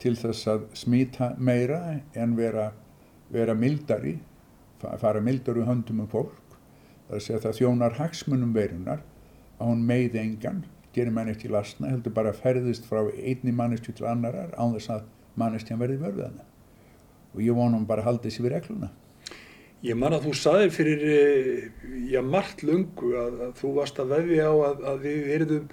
til 0.00 0.16
þess 0.16 0.48
að 0.48 0.66
smita 0.76 1.34
meira 1.38 1.80
en 2.16 2.36
vera, 2.38 2.70
vera 3.32 3.54
mildari, 3.56 4.16
fara 4.80 5.20
mildari 5.24 5.66
höndum 5.66 6.04
um 6.04 6.10
fólk 6.10 6.50
það 7.10 7.16
er 7.16 7.18
að 7.18 7.24
segja 7.24 7.40
það 7.42 7.56
þjónar 7.58 7.96
hagsmunum 7.98 8.52
veirunar 8.54 9.00
að 9.58 9.66
hún 9.72 9.82
meiði 9.86 10.20
engan, 10.22 10.62
gerir 10.94 11.14
mann 11.14 11.30
eftir 11.32 11.50
lasna, 11.50 11.90
heldur 11.90 12.14
bara 12.14 12.30
að 12.30 12.38
ferðist 12.44 12.86
frá 12.86 13.02
einni 13.10 13.52
mannestju 13.54 13.96
til 13.98 14.06
annarar 14.06 14.54
án 14.54 14.76
þess 14.76 14.92
að 14.94 15.08
mannestjan 15.40 15.80
verði 15.80 15.98
vörðana. 16.04 16.46
Og 17.34 17.42
ég 17.42 17.58
vonum 17.58 17.86
bara 17.86 18.04
að 18.04 18.10
halda 18.10 18.28
þessi 18.28 18.44
við 18.44 18.54
regluna. 18.54 18.90
Ég 19.82 19.98
man 19.98 20.14
að 20.14 20.28
þú 20.28 20.36
saðir 20.36 20.72
fyrir, 20.76 21.04
já, 22.12 22.20
margt 22.22 22.62
lungu 22.66 23.14
að, 23.18 23.42
að 23.48 23.52
þú 23.58 23.74
varst 23.78 24.00
að 24.02 24.14
veðja 24.14 24.46
á 24.46 24.54
að, 24.54 24.82
að 24.92 25.04
við 25.06 25.20
verðum 25.32 25.68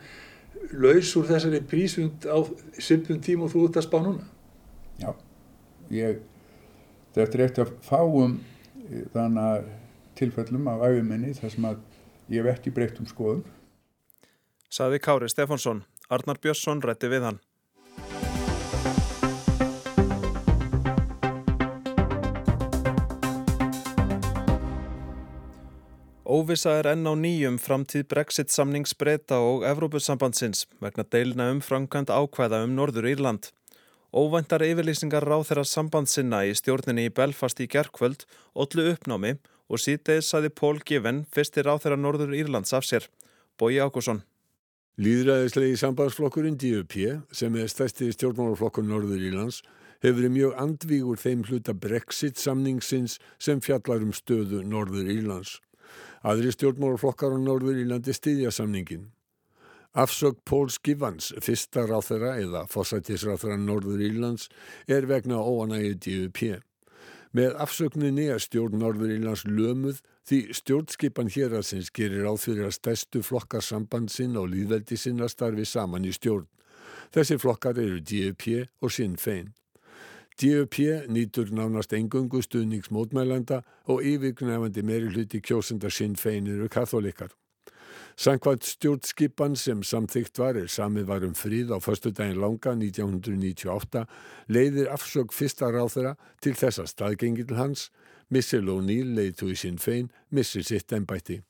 laus 0.74 1.16
úr 1.20 1.30
þessari 1.30 1.64
prísund 1.70 2.26
á 2.26 2.38
sympum 2.82 3.22
tím 3.22 3.46
og 3.46 3.54
þú 3.54 3.66
ert 3.68 3.82
að 3.82 3.90
spá 3.90 3.98
núna. 4.02 4.30
Já, 4.98 5.12
ég, 5.94 6.22
þetta 7.14 7.38
er 7.38 7.50
eftir 7.50 7.68
að 7.68 7.76
fáum 7.86 8.40
þannig 9.14 9.44
að 9.44 9.68
tilfellum 10.18 10.70
af 10.72 10.86
æfuminni 10.88 11.34
þar 11.38 11.54
sem 11.54 11.68
að 11.70 11.84
ég 12.34 12.44
hef 12.44 12.58
ekki 12.58 12.74
breytt 12.76 13.02
um 13.02 13.10
skoðum. 13.10 13.44
Saði 14.70 15.00
Kári 15.00 15.30
Stefánsson. 15.32 15.84
Arnar 16.10 16.40
Björnsson 16.44 16.82
rætti 16.84 17.12
við 17.12 17.28
hann. 17.28 17.40
Óvisa 26.28 26.74
er 26.76 26.90
enn 26.92 27.08
á 27.08 27.16
nýjum 27.16 27.56
framtíð 27.56 28.10
Brexit 28.12 28.52
samningsbreyta 28.52 29.40
og 29.40 29.64
Evrópusambandsins 29.64 30.66
vegna 30.84 31.06
deilina 31.08 31.48
um 31.54 31.62
framkvæmt 31.64 32.12
ákvæða 32.12 32.66
um 32.66 32.76
Norður 32.76 33.08
Írland. 33.08 33.48
Óvæntar 34.18 34.64
yfirlýsingar 34.66 35.22
ráð 35.30 35.44
þeirra 35.46 35.64
sambandssinna 35.68 36.40
í 36.50 36.54
stjórninni 36.58 37.04
í 37.06 37.12
Belfast 37.14 37.60
í 37.62 37.68
gerkvöld, 37.70 38.24
ollu 38.58 38.88
uppnámi 38.90 39.36
og 39.70 39.82
síðdeis 39.84 40.32
saði 40.32 40.50
Pól 40.50 40.80
Given 40.82 41.20
fyrstir 41.36 41.70
á 41.70 41.78
þeirra 41.78 42.00
Norður 42.02 42.34
Írlands 42.34 42.74
af 42.74 42.88
sér. 42.88 43.06
Bói 43.62 43.78
Ákusson. 43.84 44.24
Líðræðislegi 44.98 45.76
sambandsflokkurinn 45.78 46.58
DUP, 46.58 46.96
sem 47.30 47.60
er 47.62 47.70
stærsti 47.70 48.10
stjórnmálaflokkur 48.16 48.88
Norður 48.88 49.22
Írlands, 49.28 49.62
hefur 50.02 50.24
verið 50.24 50.34
mjög 50.40 50.56
andvígur 50.64 51.22
þeim 51.22 51.44
hluta 51.46 51.76
Brexit 51.78 52.42
samningsins 52.42 53.20
sem 53.38 53.62
fjallar 53.62 54.02
um 54.02 54.16
stöðu 54.18 54.64
Norður 54.66 55.12
Írlands. 55.14 55.60
Aðri 56.26 56.56
stjórnmálaflokkar 56.58 57.38
á 57.38 57.40
Norður 57.44 57.84
Írlandi 57.84 58.18
stýðja 58.18 58.56
samningin. 58.56 59.12
Afsög 59.94 60.38
Póls 60.46 60.78
Givans, 60.84 61.34
fyrsta 61.42 61.88
ráþæra 61.88 62.36
eða 62.42 62.66
fósættisráþæra 62.70 63.58
Norður 63.58 64.04
Írlands, 64.04 64.50
er 64.88 65.08
vegna 65.08 65.40
óanægi 65.42 65.94
DUP. 66.06 66.42
Með 67.34 67.56
afsökninni 67.62 68.28
er 68.32 68.42
stjórn 68.42 68.80
Norður 68.82 69.14
Írlands 69.16 69.44
lömuð 69.46 70.02
því 70.28 70.40
stjórnskipan 70.60 71.32
héraðsins 71.34 71.92
gerir 71.94 72.28
á 72.28 72.34
fyrir 72.40 72.68
að 72.68 72.78
stærstu 72.78 73.24
flokkar 73.24 73.64
sambandsinn 73.64 74.38
og 74.40 74.50
líðveldi 74.54 74.98
sinna 74.98 75.30
starfi 75.32 75.66
saman 75.66 76.08
í 76.08 76.14
stjórn. 76.16 76.48
Þessi 77.14 77.38
flokkar 77.40 77.80
eru 77.80 78.02
DUP 78.02 78.48
og 78.82 78.92
Sinn 78.92 79.18
Fein. 79.18 79.54
DUP 80.38 80.78
nýtur 81.10 81.50
nánast 81.50 81.96
engungu 81.98 82.44
stuðnings 82.46 82.92
mótmælanda 82.94 83.64
og 83.90 84.06
yfirgnefandi 84.06 84.84
meiri 84.86 85.10
hluti 85.10 85.42
kjósenda 85.42 85.90
sinn 85.90 86.16
feinir 86.16 86.62
og 86.62 86.70
katholikar. 86.70 87.32
Sankvæmt 88.18 88.66
stjórnskipan 88.66 89.56
sem 89.56 89.84
samþygt 89.86 90.40
var 90.42 90.58
er 90.58 90.72
samið 90.74 91.04
var 91.06 91.26
um 91.28 91.36
fríð 91.38 91.70
á 91.70 91.78
förstu 91.78 92.10
daginn 92.10 92.40
langa 92.42 92.72
1998 92.74 94.02
leiðir 94.50 94.90
afsög 94.90 95.36
fyrsta 95.38 95.70
ráþara 95.70 96.16
til 96.42 96.56
þessa 96.58 96.88
staðgengil 96.90 97.54
hans, 97.60 97.92
Missel 98.34 98.72
O'Neill 98.74 99.14
leiðtu 99.14 99.52
í 99.54 99.60
sinn 99.62 99.78
fein, 99.78 100.10
missir 100.34 100.66
sitt 100.66 100.98
ennbætti. 100.98 101.44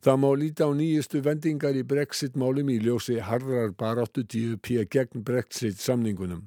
Það 0.00 0.22
má 0.22 0.30
líta 0.38 0.70
á 0.70 0.72
nýjustu 0.72 1.18
vendingar 1.26 1.74
í 1.74 1.82
Brexit-málum 1.82 2.70
í 2.70 2.78
ljósi 2.86 3.18
harðrar 3.18 3.74
baráttu 3.74 4.22
DUP 4.22 4.70
gegn 4.86 5.26
Brexit-samningunum. 5.26 6.46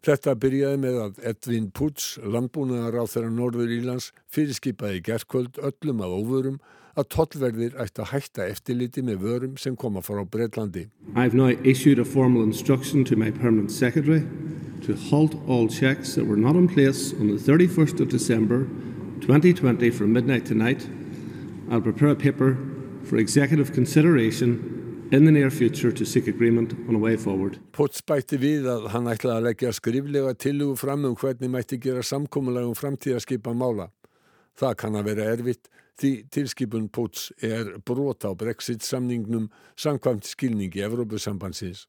Þetta 0.00 0.38
byrjaði 0.40 0.80
með 0.80 1.02
að 1.04 1.24
Edvin 1.28 1.70
Putz, 1.76 2.16
landbúnaðar 2.24 3.02
á 3.04 3.04
þeirra 3.04 3.36
Norður 3.36 3.76
Ílands, 3.76 4.14
fyrirskipaði 4.32 5.04
gerðkvöld 5.04 5.60
öllum 5.60 6.00
að 6.00 6.20
óvörum 6.22 6.62
að 6.96 7.08
tollverðir 7.14 7.76
ætti 7.80 8.02
að 8.02 8.10
hætta 8.12 8.46
eftirliti 8.50 9.02
með 9.06 9.22
vörum 9.24 9.56
sem 9.58 9.76
koma 9.76 10.02
frá 10.02 10.24
Breitlandi. 10.24 10.88
I've 11.14 11.34
now 11.34 11.54
issued 11.64 11.98
a 11.98 12.04
formal 12.04 12.42
instruction 12.42 13.04
to 13.04 13.16
my 13.16 13.30
permanent 13.30 13.70
secretary 13.70 14.24
to 14.82 14.96
halt 15.10 15.36
all 15.46 15.68
checks 15.68 16.14
that 16.14 16.26
were 16.26 16.36
not 16.36 16.56
in 16.56 16.68
place 16.68 17.12
on 17.20 17.28
the 17.28 17.38
31st 17.38 18.00
of 18.00 18.08
December 18.08 18.66
2020 19.20 19.90
from 19.90 20.12
midnight 20.12 20.46
tonight. 20.46 20.88
I'll 21.70 21.80
prepare 21.80 22.10
a 22.10 22.16
paper 22.16 22.56
for 23.04 23.16
executive 23.16 23.72
consideration 23.72 25.08
in 25.12 25.24
the 25.24 25.32
near 25.32 25.50
future 25.50 25.92
to 25.92 26.04
seek 26.04 26.28
agreement 26.28 26.72
on 26.88 26.94
a 26.94 26.98
way 26.98 27.16
forward. 27.16 27.58
Potts 27.72 28.02
bætti 28.06 28.38
við 28.38 28.68
að 28.70 28.90
hann 28.94 29.10
ætlaði 29.10 29.36
að 29.36 29.46
leggja 29.48 29.72
skriflega 29.74 30.34
tillugu 30.38 30.76
fram 30.78 31.04
um 31.08 31.16
hvernig 31.18 31.50
mætti 31.50 31.80
gera 31.82 32.02
samkómulegum 32.06 32.76
framtíðaskipa 32.78 33.54
mála. 33.54 33.90
Það 34.58 34.76
kann 34.82 34.98
að 34.98 35.10
vera 35.10 35.30
erfitt 35.34 35.70
því 36.00 36.12
tilskipun 36.32 36.88
Potts 36.92 37.30
er 37.44 37.76
brota 37.86 38.32
á 38.32 38.34
Brexit 38.38 38.84
samningnum 38.86 39.50
samkvæmt 39.76 40.28
skilningi 40.28 40.84
Evrópusambansins. 40.86 41.86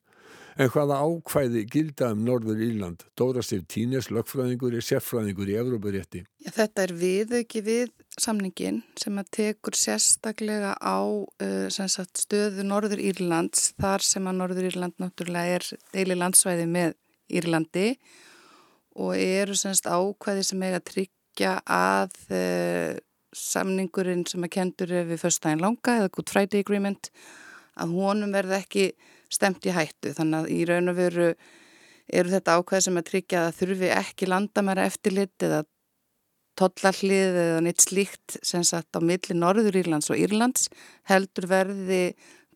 En 0.59 0.67
hvaða 0.71 0.97
ákvæði 0.99 1.63
gilda 1.71 2.11
um 2.11 2.25
Norður 2.27 2.59
Írland? 2.59 3.05
Dóra 3.19 3.43
Sif 3.45 3.63
Tínes, 3.71 4.09
lögfræðingur, 4.11 4.75
er 4.75 4.83
sérfræðingur 4.83 5.49
í 5.51 5.55
Evrópurétti. 5.59 6.25
Ja, 6.43 6.51
þetta 6.55 6.83
er 6.83 6.93
við 6.99 7.35
ekki 7.39 7.61
við 7.63 7.93
samningin 8.19 8.81
sem 8.99 9.19
að 9.21 9.29
tekur 9.37 9.77
sérstaklega 9.79 10.73
á 10.75 10.99
uh, 11.07 11.67
sagt, 11.71 12.25
stöðu 12.25 12.65
Norður 12.67 12.99
Írlands 13.03 13.71
þar 13.79 14.03
sem 14.03 14.27
að 14.27 14.41
Norður 14.41 14.67
Írland 14.71 14.99
náttúrulega 14.99 15.61
er 15.61 15.69
deili 15.95 16.19
landsvæði 16.19 16.67
með 16.67 16.97
Írlandi 17.31 17.87
og 18.99 19.15
eru 19.15 19.55
sagt, 19.55 19.87
ákvæði 19.87 20.43
sem 20.49 20.67
eiga 20.67 20.81
að 20.81 20.89
tryggja 20.91 21.55
að 21.63 22.19
uh, 22.27 22.99
samningurinn 23.35 24.25
sem 24.27 24.43
að 24.45 24.53
kendur 24.57 24.93
við 25.09 25.21
fyrstæðin 25.21 25.63
langa 25.63 25.97
eða 25.99 26.11
Good 26.15 26.31
Friday 26.33 26.63
Agreement 26.65 27.11
að 27.79 27.95
honum 27.97 28.33
verði 28.35 28.57
ekki 28.57 28.85
stemt 29.31 29.65
í 29.65 29.75
hættu. 29.75 30.13
Þannig 30.17 30.39
að 30.39 30.51
í 30.51 30.61
raun 30.69 30.91
og 30.91 30.97
veru 30.97 31.27
eru 32.11 32.33
þetta 32.33 32.57
ákvæði 32.59 32.85
sem 32.87 32.99
að 32.99 33.07
tryggja 33.07 33.43
að 33.47 33.57
þurfi 33.61 33.91
ekki 33.95 34.27
landamæra 34.27 34.87
eftirlit 34.89 35.45
eða 35.47 35.63
tollallið 36.59 37.39
eða 37.45 37.59
neitt 37.63 37.83
slíkt 37.83 38.37
sem 38.45 38.63
satt 38.67 38.91
á 38.97 38.99
milli 38.99 39.37
Norður 39.37 39.79
Írlands 39.79 40.11
og 40.11 40.19
Írlands 40.19 40.67
heldur 41.09 41.47
verði 41.49 42.01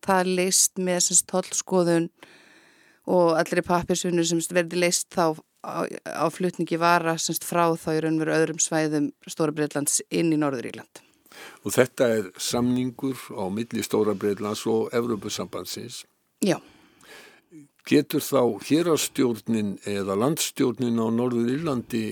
það 0.04 0.32
leist 0.38 0.76
með 0.78 1.08
tollskoðun 1.30 2.10
og 3.06 3.36
allir 3.38 3.62
í 3.62 3.66
papirsunum 3.66 4.26
sem 4.26 4.42
verði 4.52 4.82
leist 4.84 5.08
þá 5.14 5.38
á, 5.64 5.86
á 5.88 6.26
flutningi 6.32 6.78
vara 6.80 7.16
semst 7.20 7.46
frá 7.46 7.68
þá 7.78 7.90
í 7.96 7.98
raun 8.04 8.18
og 8.18 8.24
veru 8.24 8.36
öðrum 8.36 8.62
svæðum 8.62 9.10
Stóra 9.28 9.54
Breitlands 9.54 10.00
inn 10.10 10.32
í 10.34 10.40
Norður 10.40 10.70
Írland. 10.72 11.02
Og 11.64 11.74
þetta 11.74 12.08
er 12.18 12.30
samningur 12.40 13.18
á 13.34 13.44
milli 13.52 13.84
Stóra 13.84 14.14
Breitlands 14.16 14.64
og 14.70 14.94
Evrópusambansins? 14.96 16.04
Já. 16.44 16.58
Getur 17.86 18.18
þá 18.18 18.40
hérastjórnin 18.66 19.76
eða 19.86 20.16
landstjórnin 20.18 20.98
á 20.98 21.06
Norður 21.14 21.52
Írlandi 21.54 22.02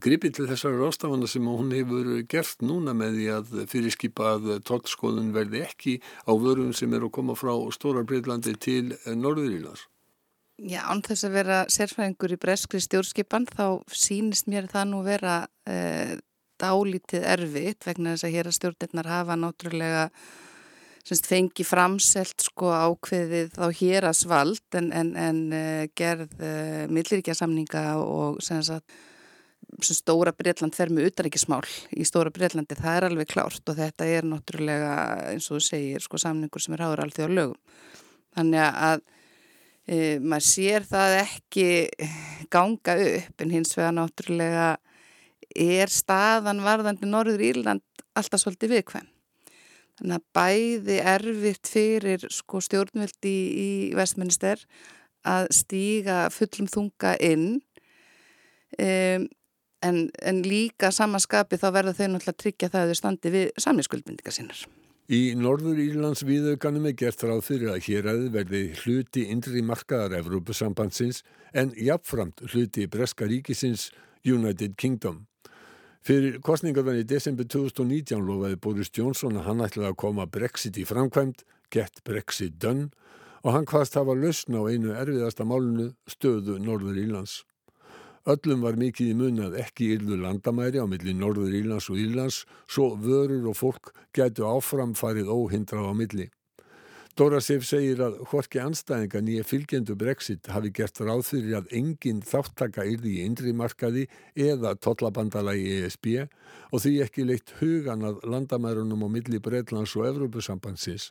gripið 0.00 0.38
til 0.38 0.46
þessari 0.48 0.80
rástafana 0.80 1.28
sem 1.28 1.44
hún 1.44 1.74
hefur 1.76 2.14
gert 2.32 2.64
núna 2.64 2.94
með 2.96 3.18
því 3.18 3.28
að 3.34 3.52
fyrirskipa 3.68 4.32
að 4.38 4.48
tollskoðun 4.70 5.34
verði 5.36 5.66
ekki 5.66 5.98
á 6.24 6.32
vörum 6.32 6.72
sem 6.72 6.96
eru 6.96 7.10
að 7.10 7.16
koma 7.20 7.36
frá 7.36 7.52
Stóra 7.76 8.06
Breitlandi 8.08 8.56
til 8.56 8.96
Norður 9.04 9.52
Írlands? 9.52 9.84
Já, 10.58 10.80
án 10.90 11.04
þess 11.06 11.28
að 11.28 11.36
vera 11.36 11.58
sérfæðingur 11.70 12.34
í 12.34 12.40
breskri 12.42 12.80
stjórnskipan 12.82 13.46
þá 13.46 13.78
sínist 13.94 14.48
mér 14.50 14.66
það 14.70 14.88
nú 14.90 15.04
vera 15.06 15.36
e, 15.62 16.18
dálítið 16.58 17.26
erfitt 17.30 17.86
vegna 17.86 18.16
þess 18.16 18.26
að 18.26 18.34
hérastjórnirnar 18.34 19.10
hafa 19.12 19.36
náttúrulega 19.38 20.08
semst 21.08 21.28
fengi 21.28 21.64
framselt 21.64 22.42
sko 22.44 22.72
ákveðið 22.74 23.54
á 23.56 23.66
hérasvald 23.72 24.76
en, 24.76 24.90
en, 24.92 25.12
en 25.16 25.38
uh, 25.54 25.84
gerð 25.96 26.34
uh, 26.36 26.84
milliríkja 26.92 27.36
samninga 27.38 27.84
og 28.02 28.42
semst 28.44 28.74
sem 29.84 29.96
stóra 29.96 30.32
Breitland 30.36 30.76
fer 30.76 30.90
með 30.92 31.10
utaríkismál 31.10 31.64
í 31.92 32.04
stóra 32.08 32.32
Breitlandi, 32.32 32.76
það 32.78 32.96
er 32.98 33.06
alveg 33.08 33.30
klárt 33.30 33.68
og 33.68 33.76
þetta 33.78 34.06
er 34.08 34.26
náttúrulega 34.28 34.92
eins 35.30 35.48
og 35.50 35.58
þú 35.58 35.64
segir 35.66 36.04
sko 36.04 36.20
samningur 36.20 36.62
sem 36.62 36.76
er 36.76 36.84
háður 36.84 37.04
alþjóða 37.04 37.36
lögum 37.36 37.88
þannig 38.36 38.64
að 38.64 39.04
uh, 39.88 40.16
maður 40.20 40.48
sér 40.48 40.88
það 40.88 41.18
ekki 41.24 41.68
ganga 42.52 42.96
upp 43.04 43.44
en 43.44 43.54
hins 43.54 43.76
vegar 43.76 43.96
náttúrulega 43.96 44.68
er 45.58 45.92
staðan 45.92 46.64
varðandi 46.64 47.08
Norður 47.08 47.44
Írland 47.50 47.84
alltaf 48.18 48.42
svolítið 48.42 48.76
viðkvæm 48.78 49.08
Þannig 49.98 50.14
að 50.14 50.26
bæði 50.36 50.96
erfitt 51.10 51.70
fyrir 51.72 52.24
sko, 52.30 52.60
stjórnvöldi 52.62 53.32
í, 53.32 53.48
í 53.58 53.70
vestminister 53.98 54.62
að 55.26 55.48
stíga 55.56 56.28
fullum 56.30 56.68
þunga 56.70 57.16
inn 57.24 57.48
um, 58.78 59.24
en, 59.82 59.98
en 60.22 60.42
líka 60.46 60.92
samanskapi 60.94 61.58
þá 61.58 61.68
verða 61.74 61.96
þau 61.98 62.04
náttúrulega 62.12 62.42
tryggja 62.44 62.70
það 62.70 62.84
að 62.84 62.92
þau 62.92 63.00
standi 63.00 63.34
við 63.34 63.50
samlingskuldbindingar 63.64 64.36
sínar. 64.38 64.62
Í 65.08 65.32
Norður 65.40 65.78
Írlands 65.80 66.20
viðaukanum 66.28 66.90
er 66.90 66.94
gert 67.00 67.22
ráð 67.24 67.38
fyrir 67.46 67.70
að 67.72 67.86
héræði 67.86 68.26
verði 68.34 68.58
hluti 68.82 69.22
indri 69.32 69.62
markaðar 69.64 70.18
Evrópusambandsins 70.18 71.22
en 71.56 71.70
jafnframt 71.80 72.42
hluti 72.50 72.84
Breska 72.92 73.24
ríkisins 73.24 73.86
United 74.20 74.76
Kingdom. 74.76 75.22
Fyrir 76.04 76.36
kostningarðan 76.44 77.00
í 77.00 77.06
desember 77.08 77.48
2019 77.48 78.20
lofaði 78.20 78.60
Boris 78.60 78.92
Johnson 78.92 79.40
að 79.40 79.48
hann 79.48 79.64
ætlaði 79.64 79.88
að 79.94 79.98
koma 80.04 80.28
Brexit 80.28 80.76
í 80.76 80.84
framkvæmt, 80.84 81.40
get 81.72 82.04
Brexit 82.04 82.60
done 82.60 82.90
og 83.40 83.54
hann 83.56 83.68
hvaðst 83.72 83.96
hafa 83.96 84.12
lausna 84.12 84.60
á 84.60 84.68
einu 84.68 84.92
erfiðasta 84.92 85.48
málunu 85.48 85.94
stöðu 86.04 86.60
Norður 86.60 87.00
Írlands. 87.00 87.46
Öllum 88.28 88.60
var 88.60 88.76
mikið 88.76 89.14
í 89.14 89.16
mun 89.16 89.38
að 89.40 89.54
ekki 89.62 89.86
yrðu 89.94 90.18
landamæri 90.20 90.82
á 90.82 90.84
milli 90.84 91.14
Norður 91.16 91.54
Írlands 91.56 91.86
og 91.88 91.96
Írlands 91.96 92.42
svo 92.68 92.90
vörur 93.00 93.46
og 93.48 93.56
fólk 93.56 93.94
gætu 94.12 94.44
áfram 94.44 94.92
farið 94.98 95.30
óhindrað 95.32 95.86
á 95.88 95.94
milli. 95.96 96.26
Dóra 97.16 97.40
Sif 97.40 97.64
segir 97.66 98.02
að 98.04 98.18
hvorki 98.28 98.60
anstæðinga 98.60 99.22
nýja 99.24 99.46
fylgjendu 99.48 99.96
Brexit 99.98 100.50
hafi 100.52 100.68
gert 100.76 101.00
ráð 101.00 101.24
fyrir 101.26 101.56
að 101.58 101.72
engin 101.74 102.20
þáttaka 102.22 102.84
yrði 102.86 103.14
í 103.16 103.22
indri 103.24 103.54
markaði 103.56 104.04
eða 104.36 104.74
tollabandalagi 104.76 105.78
ESB 105.78 106.10
og 106.20 106.82
því 106.84 106.92
ekki 107.06 107.24
leitt 107.26 107.54
hugan 107.62 108.04
að 108.10 108.20
landamærunum 108.28 109.02
á 109.02 109.08
milli 109.16 109.40
Breitlands 109.42 109.96
og 109.96 110.04
Evrópusambansis. 110.10 111.08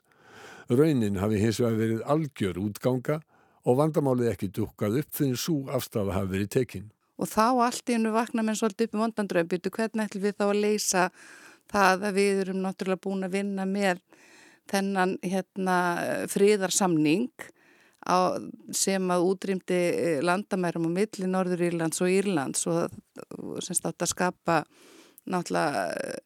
Raunin 0.70 1.18
hafi 1.18 1.42
hins 1.42 1.60
vegar 1.64 1.82
verið 1.82 2.06
algjör 2.06 2.62
útganga 2.62 3.18
og 3.66 3.82
vandamálið 3.82 4.32
ekki 4.36 4.52
dukkað 4.54 5.02
upp 5.02 5.18
þegar 5.18 5.42
svo 5.44 5.58
afstafa 5.74 6.16
hafi 6.22 6.34
verið 6.38 6.54
tekinn. 6.60 6.88
Og 7.18 7.30
þá 7.30 7.46
allt 7.66 7.90
í 7.90 7.98
hennu 7.98 8.14
vakna 8.14 8.46
með 8.46 8.62
svolítið 8.62 8.90
upp 8.90 8.96
í 8.96 9.02
vondandröðum, 9.02 9.52
byrju 9.52 9.74
hvernig 9.74 10.08
ætlum 10.08 10.26
við 10.28 10.38
þá 10.38 10.46
að 10.48 10.64
leysa 10.64 11.04
það 11.72 12.08
að 12.08 12.18
við 12.20 12.42
erum 12.46 12.64
náttúrulega 12.64 13.04
búin 13.04 13.28
að 13.28 13.38
vinna 13.38 13.66
með 13.68 14.02
þennan 14.68 15.16
hérna, 15.24 15.78
fríðarsamning 16.32 17.32
á, 18.04 18.38
sem 18.76 19.12
að 19.12 19.26
útrýmdi 19.32 19.80
eh, 19.90 20.20
landamærum 20.26 20.88
á 20.88 20.92
milli 21.00 21.30
Norður 21.30 21.66
Írlands 21.70 22.04
og 22.04 22.12
Írlands 22.12 22.68
og 22.70 22.94
semst 23.64 23.88
átt 23.88 24.06
að 24.06 24.14
skapa 24.14 24.62
náttúrulega 25.28 25.86
eh, 25.96 26.24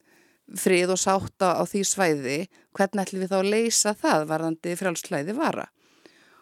frið 0.61 0.95
og 0.95 0.99
sátta 0.99 1.53
á 1.55 1.63
því 1.63 1.83
svæði 1.87 2.39
hvernig 2.75 3.05
ætlum 3.05 3.23
við 3.23 3.31
þá 3.31 3.37
að 3.39 3.51
leysa 3.53 3.93
það 3.95 4.25
varðandi 4.33 4.77
frjálslæði 4.79 5.35
vara. 5.37 5.67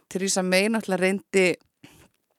Theresa 0.10 0.42
May 0.42 0.70
náttúrulega 0.72 1.04
reyndi 1.04 1.48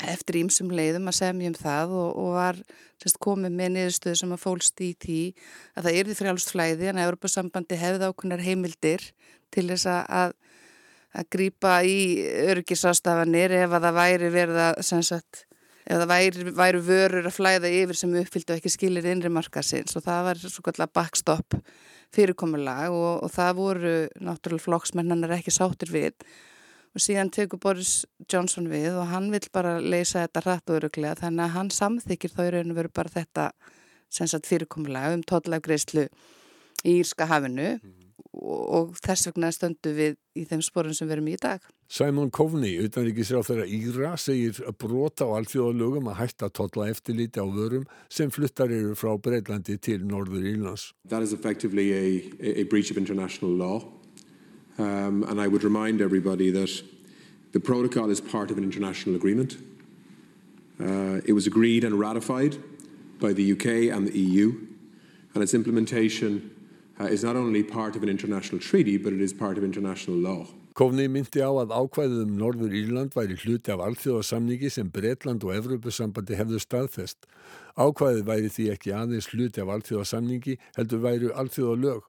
eftir 0.09 0.41
ímsum 0.41 0.71
leiðum 0.73 1.11
að 1.11 1.19
semja 1.19 1.51
um 1.51 1.57
það 1.59 1.97
og, 1.99 2.09
og 2.21 2.31
var 2.37 2.61
semst, 3.01 3.19
komið 3.23 3.57
með 3.57 3.75
niðurstöðu 3.77 4.21
sem 4.21 4.33
að 4.35 4.43
fólst 4.45 4.83
í 4.85 4.91
tí 5.01 5.19
að 5.75 5.89
það 5.89 5.99
yrði 6.01 6.17
frjálsflæði 6.21 6.89
en 6.91 7.01
að 7.01 7.11
Europasambandi 7.11 7.81
hefði 7.81 8.09
ákunar 8.11 8.45
heimildir 8.45 9.05
til 9.55 9.67
þess 9.73 9.91
að, 9.91 10.35
að 11.13 11.31
grýpa 11.37 11.77
í 11.85 12.01
örgisástafanir 12.55 13.57
ef 13.65 13.77
að 13.77 13.87
það 13.89 14.01
væri 14.01 14.33
verið 14.35 14.61
að 14.69 14.83
sagt, 15.11 15.45
ef 15.85 16.03
það 16.03 16.11
væri, 16.13 16.51
væri 16.63 16.83
vörur 16.87 17.31
að 17.31 17.37
flæða 17.37 17.73
yfir 17.81 17.99
sem 17.99 18.19
uppfylgdu 18.23 18.57
ekki 18.57 18.73
skilir 18.73 19.09
innri 19.11 19.33
markasins 19.33 19.97
og 19.99 20.07
það 20.07 20.29
var 20.29 20.45
svo 20.45 20.65
kallar 20.67 20.93
backstop 20.95 21.59
fyrirkomulag 22.15 22.95
og, 22.95 23.25
og 23.25 23.33
það 23.33 23.57
voru 23.59 23.97
náttúrulega 24.19 24.67
flokksmennanar 24.67 25.37
ekki 25.39 25.55
sáttir 25.55 25.93
við 25.95 26.15
og 26.95 27.05
síðan 27.05 27.31
tekur 27.35 27.61
Boris 27.63 28.05
Johnson 28.31 28.69
við 28.71 28.99
og 28.99 29.11
hann 29.13 29.31
vil 29.35 29.45
bara 29.53 29.79
leysa 29.81 30.25
þetta 30.25 30.45
hratt 30.47 30.71
og 30.71 30.81
öruglega 30.81 31.21
þannig 31.23 31.47
að 31.47 31.57
hann 31.57 31.73
samþykir 31.75 32.35
þá 32.35 32.43
í 32.47 32.51
rauninu 32.57 32.79
veru 32.79 32.93
bara 32.95 33.15
þetta 33.15 33.51
fyrirkomulag 34.47 35.15
um 35.15 35.23
totlagreislu 35.23 36.09
í 36.85 37.01
Írska 37.01 37.29
hafinu 37.31 37.77
mm 37.79 38.01
og 38.33 38.95
þess 39.03 39.29
vegna 39.31 39.51
stöndu 39.55 39.93
við 39.95 40.17
í 40.39 40.45
þeim 40.49 40.63
sporum 40.63 40.95
sem 40.95 41.09
við 41.09 41.17
erum 41.17 41.31
í 41.33 41.37
dag. 41.41 41.63
Simon 41.91 42.31
Kovni, 42.31 42.71
utanríkisráð 42.85 43.49
þeirra 43.49 43.67
Íra, 43.67 44.11
segir 44.21 44.61
brota 44.79 45.27
á 45.27 45.35
alþjóðalögum 45.41 46.11
að 46.13 46.21
hætta 46.23 46.51
totla 46.55 46.87
eftirlíti 46.93 47.43
á 47.43 47.47
vörum 47.51 47.87
sem 48.09 48.31
fluttar 48.31 48.71
eru 48.71 48.95
frá 48.99 49.17
Breitlandi 49.19 49.77
til 49.83 50.05
Norður 50.07 50.47
Írlands. 50.47 50.93
That 51.09 51.27
is 51.27 51.35
effectively 51.35 51.91
a, 51.93 52.61
a 52.63 52.65
breach 52.71 52.93
of 52.95 52.97
international 52.97 53.51
law 53.51 53.83
um, 54.81 55.25
and 55.29 55.41
I 55.41 55.47
would 55.47 55.63
remind 55.63 56.01
everybody 56.01 56.51
that 56.51 56.83
the 57.53 57.61
protocol 57.61 58.11
is 58.11 58.21
part 58.21 58.51
of 58.51 58.59
an 58.59 58.65
international 58.65 59.15
agreement. 59.15 59.57
Uh, 60.81 61.21
it 61.27 61.35
was 61.35 61.47
agreed 61.47 61.85
and 61.85 61.99
ratified 61.99 62.57
by 63.21 63.33
the 63.33 63.53
UK 63.53 63.95
and 63.95 64.09
the 64.09 64.19
EU 64.19 64.67
and 65.35 65.43
its 65.43 65.53
implementation 65.53 66.51
uh, 66.99 67.05
is 67.05 67.23
not 67.23 67.37
only 67.37 67.63
part 67.63 67.97
of 67.97 68.03
an 68.03 68.09
international 68.09 68.61
treaty 68.61 68.97
but 68.97 69.13
it 69.13 69.21
is 69.21 69.33
part 69.33 69.59
of 69.59 69.65
international 69.65 70.17
law. 70.17 70.47
Kofni 70.75 71.09
myndi 71.11 71.43
á 71.43 71.51
að 71.51 71.75
ákvæðið 71.77 72.21
um 72.23 72.37
Norður 72.39 72.73
Írland 72.79 73.13
væri 73.13 73.35
hluti 73.43 73.73
af 73.75 73.83
alþjóðasamningi 73.85 74.71
sem 74.71 74.89
Breitland 74.89 75.43
og 75.45 75.53
Evrópusambandi 75.53 76.39
hefðu 76.39 76.61
staðfest. 76.63 77.27
Ákvæðið 77.77 78.23
væri 78.31 78.53
því 78.55 78.69
ekki 78.77 78.95
aðeins 78.97 79.29
hluti 79.35 79.61
af 79.61 79.73
alþjóðasamningi 79.75 80.57
heldur 80.79 81.03
væri 81.05 81.33
alþjóðalög. 81.43 82.07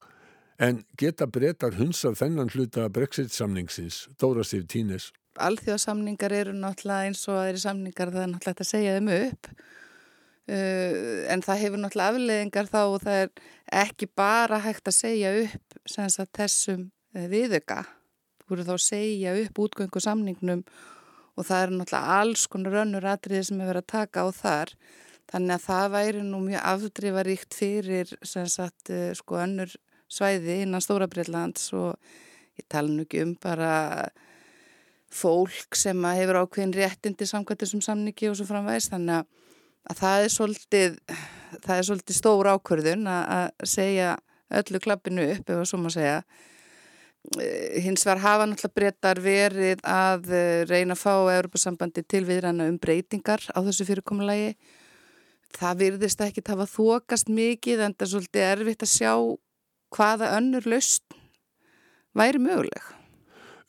En 0.61 0.83
geta 0.99 1.25
breytar 1.25 1.73
hunsað 1.73 2.19
þennan 2.19 2.51
hluta 2.53 2.83
Brexit-samningsins, 2.93 4.03
Dóra 4.21 4.43
Sif 4.45 4.67
Tínes? 4.69 5.07
Alþjóðasamningar 5.41 6.35
eru 6.37 6.53
náttúrulega 6.53 7.07
eins 7.07 7.23
og 7.31 7.39
aðri 7.41 7.61
samningar 7.63 8.11
það 8.13 8.25
er 8.27 8.29
náttúrulega 8.35 8.65
að 8.65 8.69
segja 8.69 8.93
þeim 8.99 9.09
upp. 9.15 9.49
Uh, 10.51 10.93
en 11.33 11.41
það 11.45 11.61
hefur 11.63 11.81
náttúrulega 11.81 12.13
afleðingar 12.13 12.69
þá 12.69 12.79
og 12.83 12.99
það 13.01 13.19
er 13.23 13.33
ekki 13.81 14.11
bara 14.21 14.61
hægt 14.61 14.89
að 14.91 14.97
segja 14.99 15.33
upp 15.39 15.75
sagt, 15.89 16.33
þessum 16.37 16.87
uh, 16.89 17.27
viðöka 17.31 17.81
þú 18.41 18.53
voru 18.53 18.65
þá 18.67 18.73
að 18.75 18.81
segja 18.85 19.35
upp 19.41 19.61
útgöngu 19.65 20.01
samningnum 20.03 20.65
og 21.37 21.47
það 21.47 21.61
er 21.63 21.77
náttúrulega 21.77 22.17
alls 22.21 22.47
konar 22.51 22.81
önnur 22.83 23.07
atriði 23.13 23.45
sem 23.47 23.61
verið 23.63 23.85
að 23.85 23.93
taka 23.93 24.25
á 24.25 24.27
þar 24.35 24.73
þannig 25.31 25.55
að 25.55 25.67
það 25.69 25.93
væri 25.95 26.25
nú 26.27 26.41
mjög 26.49 26.67
afdrifaríkt 26.73 27.57
fyrir 27.61 28.13
sagt, 28.25 28.91
uh, 28.91 29.13
sko 29.17 29.41
önnur 29.45 29.77
svæði 30.11 30.61
innan 30.65 30.83
Stórabrillans 30.83 31.71
og 31.77 31.95
ég 32.59 32.67
tala 32.69 32.91
nú 32.91 33.05
ekki 33.05 33.23
um 33.25 33.35
bara 33.41 33.73
fólk 35.11 35.75
sem 35.75 36.03
hefur 36.15 36.43
ákveðin 36.43 36.75
réttindi 36.75 37.27
samkvæmt 37.27 37.63
þessum 37.63 37.83
samningi 37.83 38.29
og 38.29 38.37
svo 38.39 38.47
framvægist 38.47 38.93
þannig 38.93 39.21
að 39.21 39.41
að 39.89 40.01
það 40.01 40.23
er 40.23 40.33
svolítið, 40.35 40.97
það 41.63 41.75
er 41.75 41.87
svolítið 41.87 42.17
stór 42.17 42.49
ákvörðun 42.53 43.09
að 43.11 43.67
segja 43.69 44.15
öllu 44.61 44.81
klappinu 44.83 45.27
upp, 45.31 45.45
ef 45.45 45.53
það 45.55 45.67
svo 45.69 45.81
maður 45.81 45.97
segja. 45.97 46.17
Eh, 47.37 47.77
hins 47.85 48.03
vegar 48.05 48.23
hafa 48.23 48.47
náttúrulega 48.49 48.77
breytar 48.79 49.21
verið 49.21 49.83
að 49.87 50.31
eh, 50.33 50.63
reyna 50.69 50.97
að 50.97 51.03
fá 51.03 51.13
Europasambandi 51.37 52.03
til 52.09 52.23
viðræna 52.27 52.67
um 52.69 52.79
breytingar 52.81 53.45
á 53.53 53.59
þessu 53.61 53.87
fyrirkomulagi. 53.89 54.55
Það 55.51 55.83
virðist 55.83 56.23
ekki 56.25 56.43
að 56.43 56.53
hafa 56.55 56.67
þokast 56.71 57.29
mikið 57.29 57.85
en 57.85 57.95
það 57.95 58.05
er 58.05 58.11
svolítið 58.15 58.47
erfitt 58.47 58.85
að 58.85 58.93
sjá 58.95 59.13
hvaða 59.91 60.33
önnur 60.37 60.67
laust 60.69 61.03
væri 62.17 62.41
möguleg. 62.41 62.83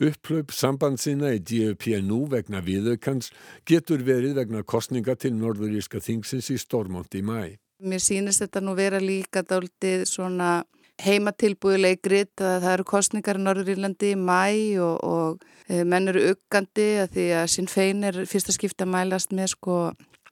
Upplaup 0.03 0.51
sambandsina 0.51 1.31
í 1.37 1.39
DUP 1.39 1.87
nú 2.03 2.25
vegna 2.31 2.63
viðaukans 2.65 3.31
getur 3.69 4.03
verið 4.03 4.41
vegna 4.41 4.65
kostninga 4.67 5.15
til 5.15 5.35
norðuríska 5.37 6.01
þingsins 6.03 6.51
í 6.51 6.59
Stormont 6.59 7.15
í 7.15 7.23
mæ. 7.23 7.59
Mér 7.83 8.03
sýnist 8.03 8.43
þetta 8.43 8.63
nú 8.63 8.75
vera 8.79 8.99
líka 9.03 9.43
dáltið 9.47 10.07
svona 10.11 10.63
heimatilbúileikrið 11.03 12.43
að 12.43 12.59
það 12.63 12.73
eru 12.73 12.87
kostningar 12.87 13.39
í 13.39 13.43
Norðurílandi 13.43 14.13
í 14.13 14.19
mæ 14.19 14.45
og, 14.83 14.97
og 15.03 15.45
e, 15.67 15.83
menn 15.89 16.11
eru 16.13 16.25
uggandi 16.33 16.89
að 17.03 17.17
því 17.17 17.27
að 17.41 17.47
sín 17.55 17.71
fein 17.71 18.05
er 18.07 18.21
fyrsta 18.29 18.55
skipta 18.55 18.87
mælast 18.87 19.35
með 19.35 19.55
sko 19.57 19.79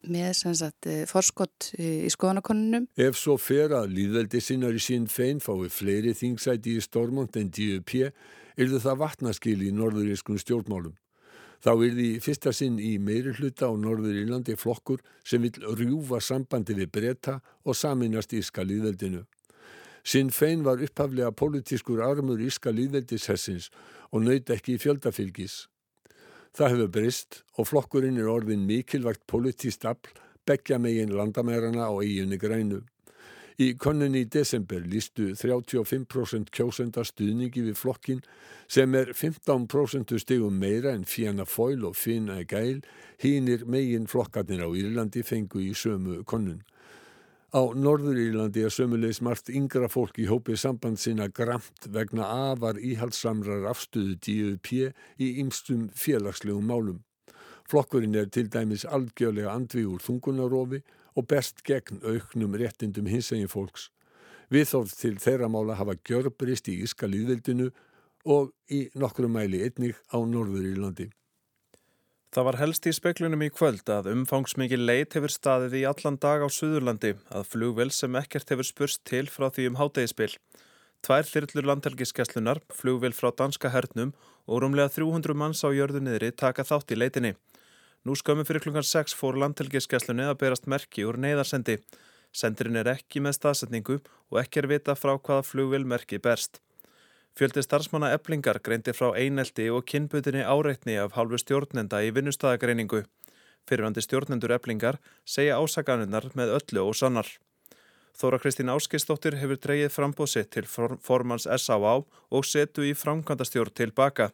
með 0.09 0.31
sagt, 0.57 0.87
e, 0.87 1.05
forskott 1.11 1.73
í 1.79 2.09
skoðanakonunum. 2.13 2.89
Ef 2.97 3.19
svo 3.21 3.37
fer 3.41 3.75
að 3.77 3.93
líðveldi 3.97 4.41
sinnar 4.41 4.77
í 4.77 4.81
sín 4.81 5.09
fein 5.09 5.41
fái 5.41 5.69
fleiri 5.69 6.15
þingsæti 6.17 6.77
í 6.79 6.85
Stormont 6.85 7.37
en 7.37 7.51
DUP 7.53 7.95
yrðu 8.61 8.81
það 8.81 9.01
vatnaskil 9.05 9.61
í 9.63 9.71
norðurískun 9.77 10.41
stjórnmálum. 10.41 10.97
Þá 11.61 11.73
yrði 11.77 12.09
fyrsta 12.25 12.55
sinn 12.57 12.79
í 12.81 12.95
meiri 12.97 13.35
hluta 13.37 13.69
á 13.69 13.73
norður 13.77 14.17
Írlandi 14.23 14.57
flokkur 14.57 15.03
sem 15.25 15.43
vil 15.45 15.53
rjúfa 15.77 16.21
sambandi 16.25 16.77
við 16.79 16.89
breyta 16.95 17.41
og 17.69 17.77
saminast 17.77 18.33
Íska 18.33 18.65
líðveldinu. 18.65 19.27
Sinn 20.01 20.31
fein 20.33 20.65
var 20.65 20.81
upphaflega 20.81 21.35
politískur 21.37 22.01
armur 22.01 22.41
Íska 22.41 22.73
líðveldishessins 22.73 23.69
og 24.09 24.25
nöyt 24.25 24.49
ekki 24.49 24.79
fjöldafylgis. 24.81 25.67
Það 26.57 26.73
hefur 26.75 26.89
brist 26.95 27.43
og 27.59 27.69
flokkurinn 27.71 28.19
er 28.19 28.31
orðin 28.31 28.67
mikilvægt 28.67 29.23
politíst 29.31 29.85
afl 29.87 30.15
begja 30.49 30.81
megin 30.83 31.13
landamærarna 31.15 31.87
á 31.87 31.95
eiginni 32.03 32.39
grænu. 32.41 32.81
Í 33.61 33.75
konunni 33.77 34.23
í 34.25 34.29
desember 34.33 34.81
lístu 34.89 35.35
35% 35.37 36.49
kjósenda 36.57 37.05
stuðningi 37.05 37.67
við 37.67 37.77
flokkin 37.77 38.23
sem 38.71 38.95
er 38.97 39.13
15% 39.13 40.17
stegum 40.23 40.57
meira 40.57 40.95
en 40.97 41.05
Fianna 41.05 41.45
Fáil 41.45 41.85
og 41.85 41.99
Fina 42.01 42.39
Gael 42.49 42.81
hínir 43.21 43.67
megin 43.69 44.09
flokkarnir 44.09 44.65
á 44.65 44.69
Írlandi 44.73 45.23
fengu 45.23 45.61
í 45.61 45.75
sömu 45.77 46.23
konun. 46.25 46.63
Á 47.51 47.67
Norður 47.75 48.15
Írlandi 48.15 48.63
er 48.63 48.71
sömulegis 48.71 49.19
margt 49.27 49.49
yngra 49.51 49.89
fólk 49.91 50.21
í 50.23 50.29
hópi 50.31 50.55
samband 50.55 51.01
sinna 51.03 51.27
gramt 51.35 51.89
vegna 51.91 52.29
afar 52.53 52.79
íhaldsamrar 52.79 53.67
afstöðu 53.73 54.15
DUP 54.23 54.71
í 54.71 55.31
ymstum 55.43 55.89
félagslegum 55.91 56.71
málum. 56.71 57.01
Flokkurinn 57.67 58.15
er 58.15 58.31
til 58.31 58.47
dæmis 58.55 58.87
algjörlega 58.87 59.51
andvi 59.51 59.83
úr 59.83 59.99
þungunarofi 59.99 60.85
og 61.19 61.27
best 61.27 61.65
gegn 61.67 61.99
auknum 62.07 62.55
réttindum 62.55 63.11
hinsegin 63.11 63.51
fólks. 63.51 63.91
Viðþórð 64.55 64.95
til 65.03 65.17
þeirra 65.19 65.51
mála 65.51 65.75
hafa 65.75 65.99
gjörbrist 66.07 66.71
í 66.71 66.79
Íska 66.87 67.11
líðveldinu 67.11 67.73
og 68.31 68.55
í 68.71 68.85
nokkru 68.95 69.27
mæli 69.27 69.65
einnig 69.67 69.99
á 70.15 70.23
Norður 70.23 70.71
Írlandi. 70.71 71.11
Það 72.31 72.45
var 72.47 72.57
helst 72.61 72.87
í 72.87 72.91
speklunum 72.95 73.41
í 73.43 73.49
kvöld 73.51 73.89
að 73.91 74.13
umfangsmikið 74.13 74.83
leit 74.85 75.15
hefur 75.17 75.33
staðið 75.35 75.73
í 75.81 75.87
allan 75.91 76.19
dag 76.23 76.45
á 76.47 76.49
Suðurlandi 76.55 77.17
að 77.27 77.49
flugvel 77.51 77.89
sem 77.91 78.15
ekkert 78.21 78.53
hefur 78.55 78.69
spurst 78.69 79.03
til 79.11 79.25
frá 79.27 79.49
því 79.51 79.65
um 79.73 79.79
hátegispil. 79.81 80.31
Tvær 81.03 81.27
þyrllur 81.27 81.67
landhelgiskeslunar, 81.73 82.61
flugvel 82.71 83.11
frá 83.19 83.33
danska 83.35 83.73
hernum 83.75 84.15
og 84.47 84.63
rúmlega 84.63 84.95
300 84.95 85.35
manns 85.43 85.65
á 85.67 85.75
jörðu 85.75 86.05
niðri 86.07 86.31
taka 86.31 86.63
þátt 86.71 86.95
í 86.95 87.01
leitinni. 87.03 87.35
Nú 88.07 88.15
skömmu 88.15 88.47
fyrir 88.47 88.63
klukkan 88.63 88.87
6 88.87 89.19
fór 89.19 89.35
landhelgiskesslunni 89.43 90.31
að 90.31 90.39
berast 90.45 90.71
merki 90.71 91.03
úr 91.11 91.19
neyðarsendi. 91.19 91.81
Sendirinn 92.31 92.79
er 92.79 92.95
ekki 92.95 93.19
með 93.19 93.41
staðsetningu 93.41 93.99
og 94.31 94.39
ekki 94.39 94.63
er 94.63 94.71
vita 94.71 94.95
frá 94.95 95.17
hvaða 95.19 95.43
flugvil 95.51 95.83
merki 95.83 96.23
berst. 96.23 96.63
Fjöldi 97.39 97.63
starfsmanna 97.63 98.11
eblingar 98.17 98.59
greindi 98.65 98.93
frá 98.97 99.13
einelti 99.17 99.69
og 99.71 99.87
kynbutinni 99.91 100.43
áreitni 100.43 100.97
af 101.01 101.15
hálfu 101.17 101.39
stjórnenda 101.41 102.03
í 102.05 102.11
vinnustæðagreiningu. 102.17 103.05
Fyrirvandi 103.69 104.03
stjórnendur 104.05 104.57
eblingar 104.57 104.99
segja 105.25 105.61
ásaganirnar 105.61 106.31
með 106.35 106.57
öllu 106.59 106.89
og 106.89 106.99
sannar. 106.99 107.29
Þóra 108.21 108.41
Kristín 108.43 108.69
Áskistóttir 108.73 109.39
hefur 109.41 109.61
dreyið 109.63 109.95
frambóðsitt 109.95 110.51
til 110.53 110.67
formans 110.67 111.47
S.A.A. 111.47 111.95
og 112.05 112.45
setu 112.45 112.85
í 112.85 112.93
framkvæmdastjórn 112.99 113.77
til 113.79 113.95
baka. 113.97 114.31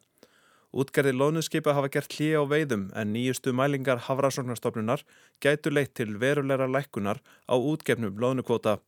Útgerði 0.76 1.12
lónuskipa 1.14 1.76
hafa 1.76 1.92
gert 1.92 2.16
hlýja 2.16 2.42
á 2.42 2.44
veiðum 2.50 2.88
en 2.96 3.12
nýjustu 3.14 3.52
mælingar 3.54 4.02
Hafrasóknarstofnunar 4.08 5.04
gætu 5.40 5.70
leitt 5.70 5.94
til 5.94 6.16
verulegra 6.20 6.66
lækkunar 6.66 7.22
á 7.46 7.54
útgefnum 7.54 8.18
lónukvota. 8.18 8.80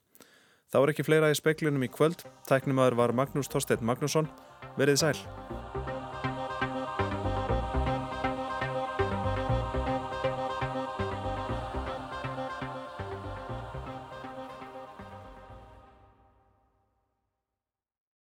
Það 0.68 0.82
var 0.82 0.90
ekki 0.92 1.04
fleira 1.06 1.30
í 1.32 1.36
speklinum 1.38 1.84
í 1.86 1.88
kvöld. 1.88 2.26
Tæknimaður 2.48 2.98
var 3.00 3.14
Magnús 3.16 3.48
Torstedt 3.48 3.80
Magnússon. 3.80 4.28
Verið 4.76 5.00
sæl. 5.00 5.16